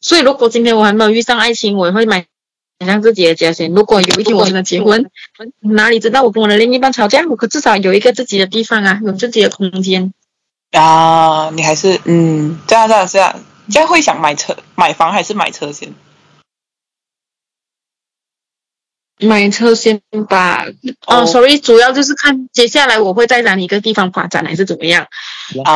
[0.00, 2.24] 所以如果今天我还没有遇上爱情，我也会买
[2.80, 3.74] 上自己的家先。
[3.74, 5.10] 如果有一天我真的结婚，
[5.60, 10.14] 哪里知道我跟我的另一半吵架，我可至少有一个自己的地方啊，有自己的空间。
[10.72, 13.38] 啊，你还是嗯，这样这样这样。
[13.68, 15.94] 现在会想买车、买房还是买车先？
[19.20, 20.66] 买车先吧。
[21.06, 25.06] 哦，sorry，主要就是看接下来我会在哪一个地方发展还是怎么样，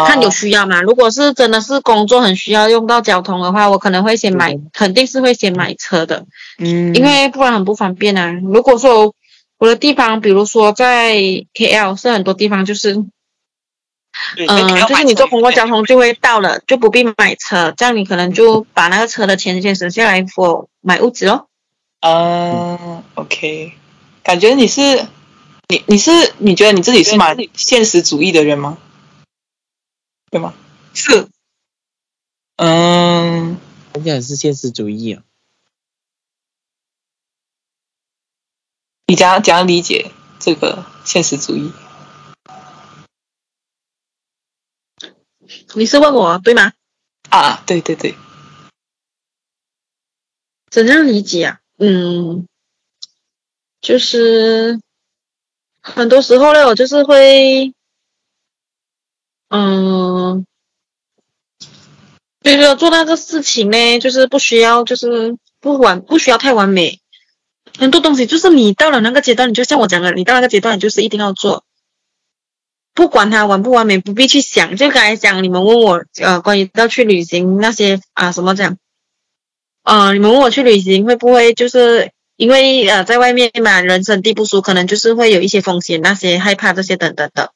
[0.06, 0.82] 看有需要吗？
[0.82, 6.26] 如果是真的是工作很需要用到交通的话，我可能会先买，肯定是会先买车的。
[6.58, 8.32] 嗯，因为不然很不方便啊。
[8.32, 9.14] 如果说
[9.56, 11.14] 我的地方，比如说在
[11.54, 13.04] KL，是很多地方就是。
[14.36, 21.46] 嗯，就是你坐公共交通就会到了，就不必买车，这样你可能就把那个车的钱先省下来，for 买物资哦。
[22.00, 23.74] 嗯，OK，
[24.22, 25.06] 感觉你是
[25.68, 28.78] 你你是你觉得你自己是蛮现实主义的人吗？
[30.30, 30.54] 对吗？
[30.94, 31.28] 是。
[32.56, 33.58] 嗯，
[33.94, 35.22] 人家是现实主义啊。
[39.06, 41.72] 你怎样怎样理解这个现实主义？
[45.74, 46.72] 你是问我对吗？
[47.30, 48.14] 啊，对对对。
[50.70, 51.60] 怎样理解啊？
[51.78, 52.46] 嗯，
[53.80, 54.80] 就是
[55.80, 57.72] 很多时候呢，我就是会，
[59.48, 60.44] 嗯，
[62.40, 67.00] 比如说做那个事情呢，就是不需要，就是不完，不需要太完美。
[67.78, 71.64] 很多东西就是你到了那个阶段，你就像我讲的，你到那个阶段，你就是一定要做。
[72.98, 74.74] 不管它完不完美，不必去想。
[74.74, 78.76] 就刚才讲，你们问我，呃，关于要去旅行那些啊，什么讲？
[79.84, 87.52] 呃，你们问我去旅行会不会就是因为呃，在外面嘛，人生地不熟，可能就是会有一些风险，那些害怕这些等等的。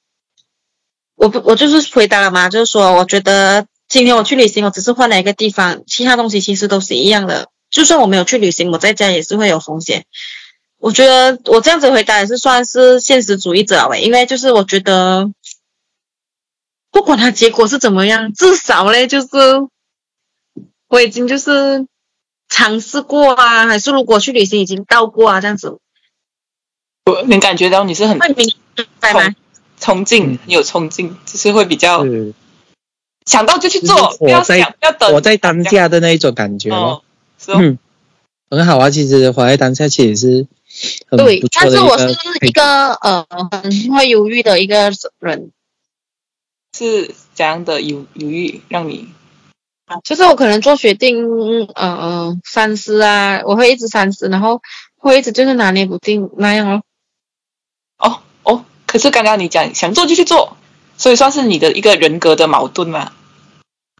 [1.16, 7.49] 我不，我就是回答了嘛，就是说，我觉得今天我去旅行，我只是换了一个地方，其他东西其实都是一样的。
[7.68, 10.05] 就算我没有去旅行，我在家也是会有风险。
[10.82, 15.30] 我觉得我这样子回答也是算是现实主义者喂，因为就是我觉得，
[16.90, 19.28] 不管它结果是怎么样，至少嘞就是
[20.88, 21.86] 我已经就是
[22.48, 25.78] 尝试过啊，还是如果去旅行已经到过啊，这样子。
[27.06, 29.34] 我能感觉到你是很冲
[29.78, 32.04] 冲劲，你有冲劲，就是会比较
[33.24, 37.04] 想到就去做，不要想，要等，我在当下的那一种感觉咯。
[37.46, 37.78] 嗯，
[38.50, 40.46] 很好啊，其实活在当下其实是。
[41.16, 45.50] 对，但是我是一个呃很会犹豫的一个人，
[46.76, 49.08] 是怎样的犹犹豫让你？
[50.04, 54.62] 就是我可能做决定，嗯嗯，三思啊，我会一直三思，然后
[54.96, 56.82] 会一直就是拿捏不定那样哦。
[57.98, 60.56] 哦哦，可是刚刚你讲想做就去做，
[60.96, 63.12] 所以算是你的一个人格的矛盾嘛？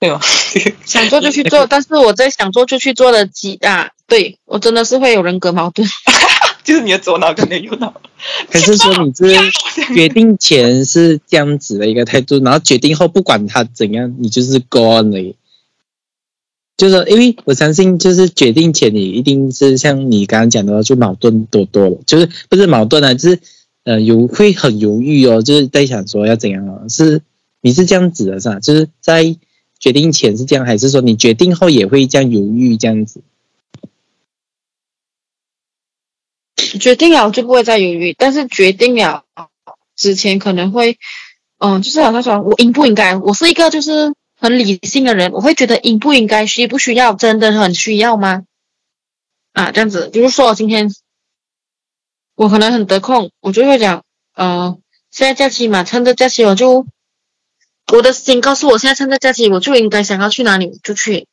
[0.01, 0.19] 对吗？
[0.87, 5.87] 想做就去做，但是我在想做就去做的几啊，对我真的是会有人格矛盾。
[6.65, 7.93] 就是你的左脑跟你的右脑，
[8.49, 9.35] 还是说你是
[9.95, 15.35] 决定前是这样子的一个态度，然后决定后不管他怎样，你就是 gone 了。
[16.77, 23.39] 就是因为我相信，就是决定前你一定是像你刚刚讲的，就矛盾多多了，就是不是矛盾啊，就是
[23.85, 26.89] 呃有会很犹豫哦，就是在想说要怎样啊？
[26.89, 27.21] 是
[27.61, 28.59] 你是这样子的是吧？
[28.59, 29.37] 就是在
[29.79, 33.21] 决定前是这样，还是说你决定后也会这样犹豫这样子？
[36.79, 39.25] 决定了我就不会再犹豫，但是决定了
[39.97, 40.99] 之前可能会，
[41.59, 48.43] 嗯，就是好像说我应不应该，我是一个就是很理性的人，我会觉得应不应该，需不需要，真的很需要吗？
[49.53, 50.91] 啊，这样子，比如说我今天
[52.35, 54.03] 我可能很得空，我就会讲，
[54.35, 54.79] 呃，
[55.11, 56.87] 现在假期嘛，趁着假期我就，
[57.93, 61.27] 我的心告诉我，现在趁着假期，我就应该想要去哪里就去。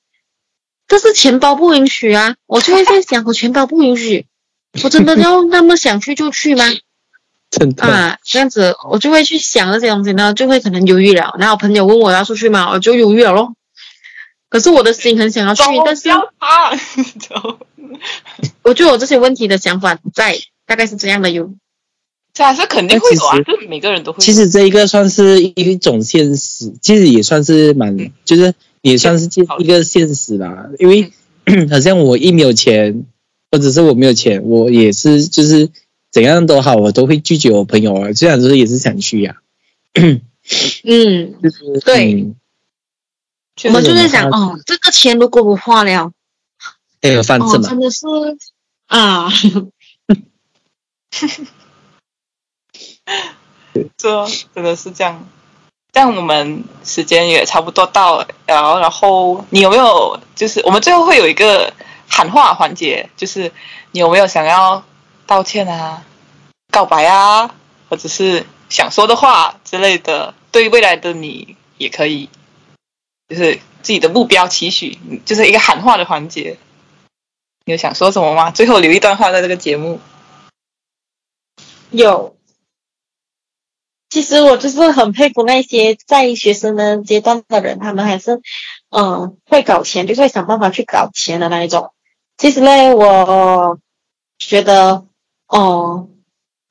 [0.85, 4.25] 但是钱包不允许啊，我就会在想，我钱包不允许，
[4.83, 6.65] 我真的要那么想去就去吗？
[7.49, 11.35] 真的啊，这样子我就会去想这些东西呢，就会可能犹豫了。
[11.39, 13.55] 然后朋友问我要出去吗，我就犹豫了咯。
[14.49, 16.09] 可是我的心很想要去，但是
[18.63, 21.51] 我就有这些问题的想法在，大概是这样的哟。
[22.33, 24.19] 这还是肯定会有啊，这每个人都会。
[24.19, 30.67] 其实这一个算是一种现实，其实也算是蛮，就是也算是一个现实啦。
[30.77, 31.11] 因为
[31.71, 33.05] 好像我一没有钱，
[33.51, 35.69] 或者是我没有钱，我也是就是
[36.11, 38.13] 怎样都好，我都会拒绝我朋友啊。
[38.13, 39.37] 虽然说也是想去呀。
[40.83, 42.33] 嗯，就是对。
[43.65, 46.13] 我们就在想，哦，这个钱如果不花了，
[47.01, 47.69] 还有饭吃嘛？
[47.69, 48.05] 真的是
[48.87, 49.29] 啊，
[53.97, 55.27] 这真的是这样。
[55.91, 61.73] 这样我们时间也差不多到了，然后，然后你有没有就是我们最后会有一个
[62.19, 63.53] 喊话环节，就是
[63.91, 64.83] 你有没有想要
[65.25, 66.03] 道歉啊、
[66.69, 67.55] 告白啊，
[67.87, 72.29] 或者是想说的话之类的，对于未来的你也可以。
[73.29, 76.57] 就是自己的目标期许，就是一个喊话的环节。
[77.63, 78.51] 你有想说什么吗？
[78.51, 80.01] 最后留一段话在这个节目。
[81.91, 82.35] 有。
[84.09, 88.41] 其实我就是很佩服那些在学生的阶段的人，他们还是
[88.89, 91.93] 嗯会搞钱，就是会想办法去搞钱的那一种。
[92.39, 93.77] 其实呢，我
[94.37, 95.03] 觉得
[95.49, 96.07] 哦，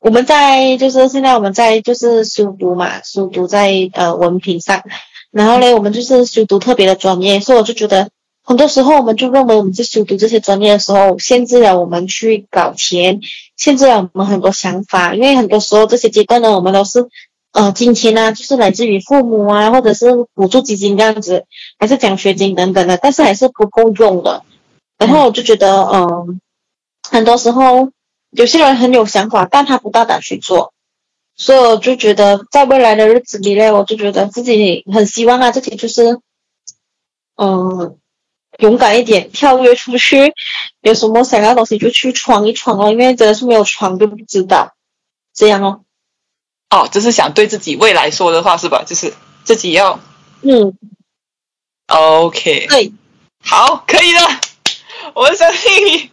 [0.01, 4.83] 我们在就是现在我们在就是修读嘛，修读在呃文凭上。
[5.31, 8.09] 然后嘞，我们就是修读特别的专业，所以我就觉得，
[8.43, 13.21] 很多时候我们就认为我们在修读这些专业的时候，限制了我们去搞钱，
[13.55, 15.15] 限制了我们很多想法。
[15.15, 17.07] 因为很多时候这些阶段呢，我们都是，
[17.53, 21.45] 呃，金钱啊，就是来自于父母啊，或者是补助基金这样子，
[21.79, 24.45] 还是奖学金等等的，但是还是不够用的。
[24.99, 26.41] 然后我就觉得，嗯，
[27.09, 27.91] 很多时候
[28.31, 30.75] 有些人很有想法，但他不大胆去做。
[31.41, 36.19] 所以我就觉得，在未来的日子里呢，我就觉得自己很希望啊，自己就是，
[37.37, 37.97] 嗯，
[38.59, 40.33] 勇敢一点，跳跃出去，
[40.81, 44.75] 有什么想要的东西就去闯一闯哦，因为真的是没有闯就不知道，
[45.33, 45.83] 这样哦。
[46.71, 48.83] 哦，就是想对自己未来说的话是吧？
[48.85, 50.01] 就是自己要，
[50.43, 50.77] 嗯
[51.87, 52.93] ，OK，对，
[53.41, 54.19] 好，可以的，
[55.19, 56.11] 我相信你，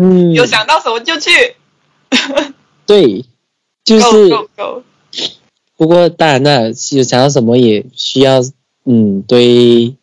[0.00, 1.56] 嗯，有想到什么就去，
[2.86, 3.26] 对。
[3.82, 4.30] 就是，
[5.76, 8.40] 不过当然了有想到什么也需要，
[8.84, 9.96] 嗯，对，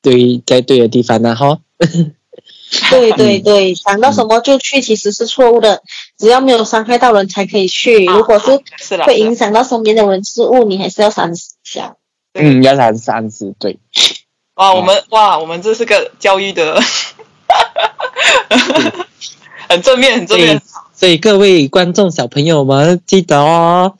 [0.00, 1.60] 对，在对的地方呢，哈。
[2.90, 5.82] 对对对，想到什么就去，其实是错误的。
[6.18, 8.60] 只要没有伤害到人才可以去，如果是
[9.04, 11.96] 会影响到身边的人事物，你还是要三思一下。
[12.32, 13.78] 嗯，要三三思，对。
[14.54, 16.80] 哇，我们哇，我们这是个教育的，
[19.68, 20.60] 很正面，很正面。
[20.94, 23.96] 所以各位观众小朋友们，记得哦，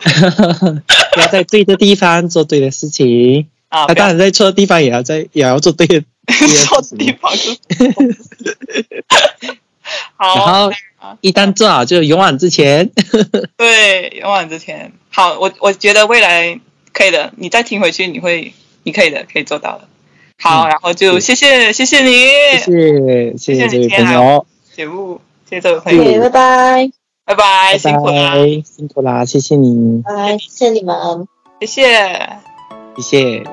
[1.16, 3.86] 要在对的地方做对的事情啊！
[3.94, 6.02] 当然在错的地方也要在也要做对的
[6.66, 7.30] 错的地方。
[10.16, 10.72] 好，然后
[11.20, 12.90] 一旦做好就勇往直前。
[13.56, 14.92] 对，勇往直前。
[15.10, 16.60] 好，我我觉得未来
[16.92, 18.52] 可以的，你再听回去，你会
[18.82, 19.88] 你可以的，可以做到的。
[20.40, 22.12] 好，然后就谢谢谢谢你，
[22.58, 24.46] 谢谢谢谢这位朋友。
[24.74, 25.20] 节目。
[25.50, 26.90] 谢谢这位朋友，拜拜，
[27.24, 31.26] 拜拜，辛苦啦，辛苦啦，谢谢你，拜，谢谢你们，
[31.60, 31.82] 谢谢，
[32.96, 33.44] 谢谢。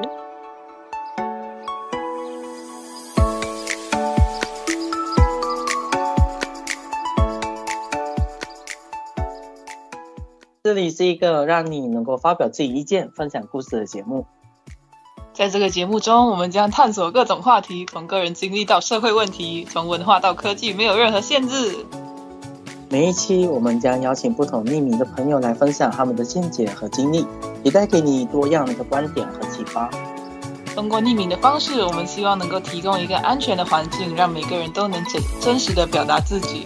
[10.64, 14.26] 这里是一个让你能够发表自己意见、分享故事的节目。
[15.36, 21.76] 在这个节目中，我们将探索各种话题，从个人经历到社会问题，从文化到科技，没有任何限制。
[22.88, 27.28] 每一期，我们将邀请不同匿名的朋友来分享他们的见解和经历，
[27.64, 29.90] 也带给你多样的观点和启发。
[30.74, 36.64] 通过匿名的方式，我们希望能够提供一个安全的环境，让每个人都能真真实的表达自己，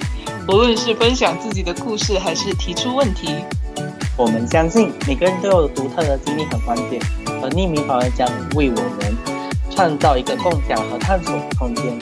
[0.47, 3.33] 无论是分享自己的故事，还是提出问题。
[4.19, 7.01] 我们相信每个人都有独特的经历和观点，
[7.41, 9.17] 而匿名反而将为我们
[9.71, 11.97] 创造一个共享和探索的空间。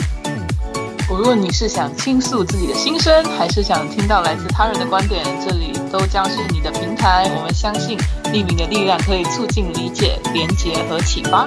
[1.11, 7.29] 无论你是想倾诉自己的心声，还是想听到来自他人的观点，这里都将是你的平台。
[7.37, 7.95] 我们相信
[8.33, 11.45] 匿名的力量可以促进理解、连结和启发。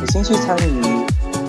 [0.00, 1.04] 有兴趣参与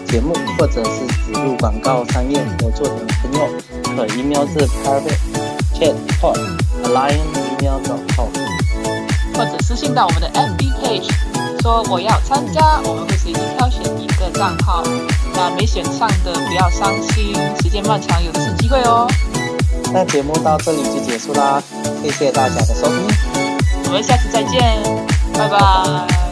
[0.06, 3.48] 节目或者是植入广告商业合作的朋友，
[3.96, 5.16] 可 email 至 private。
[5.78, 6.36] chat pod
[7.58, 8.30] alliance.com，
[9.36, 11.10] 或者私信到我们的 MB page
[11.62, 14.84] 说我要参加，我们会随机挑选一个账号。
[15.34, 19.08] 那没选上的不要伤心，时间漫长，有次机会哦。
[19.94, 21.62] 那节目到这里就结束啦，
[22.04, 23.08] 谢谢大家的收听，
[23.86, 24.82] 我们下次再见，
[25.34, 26.27] 拜拜。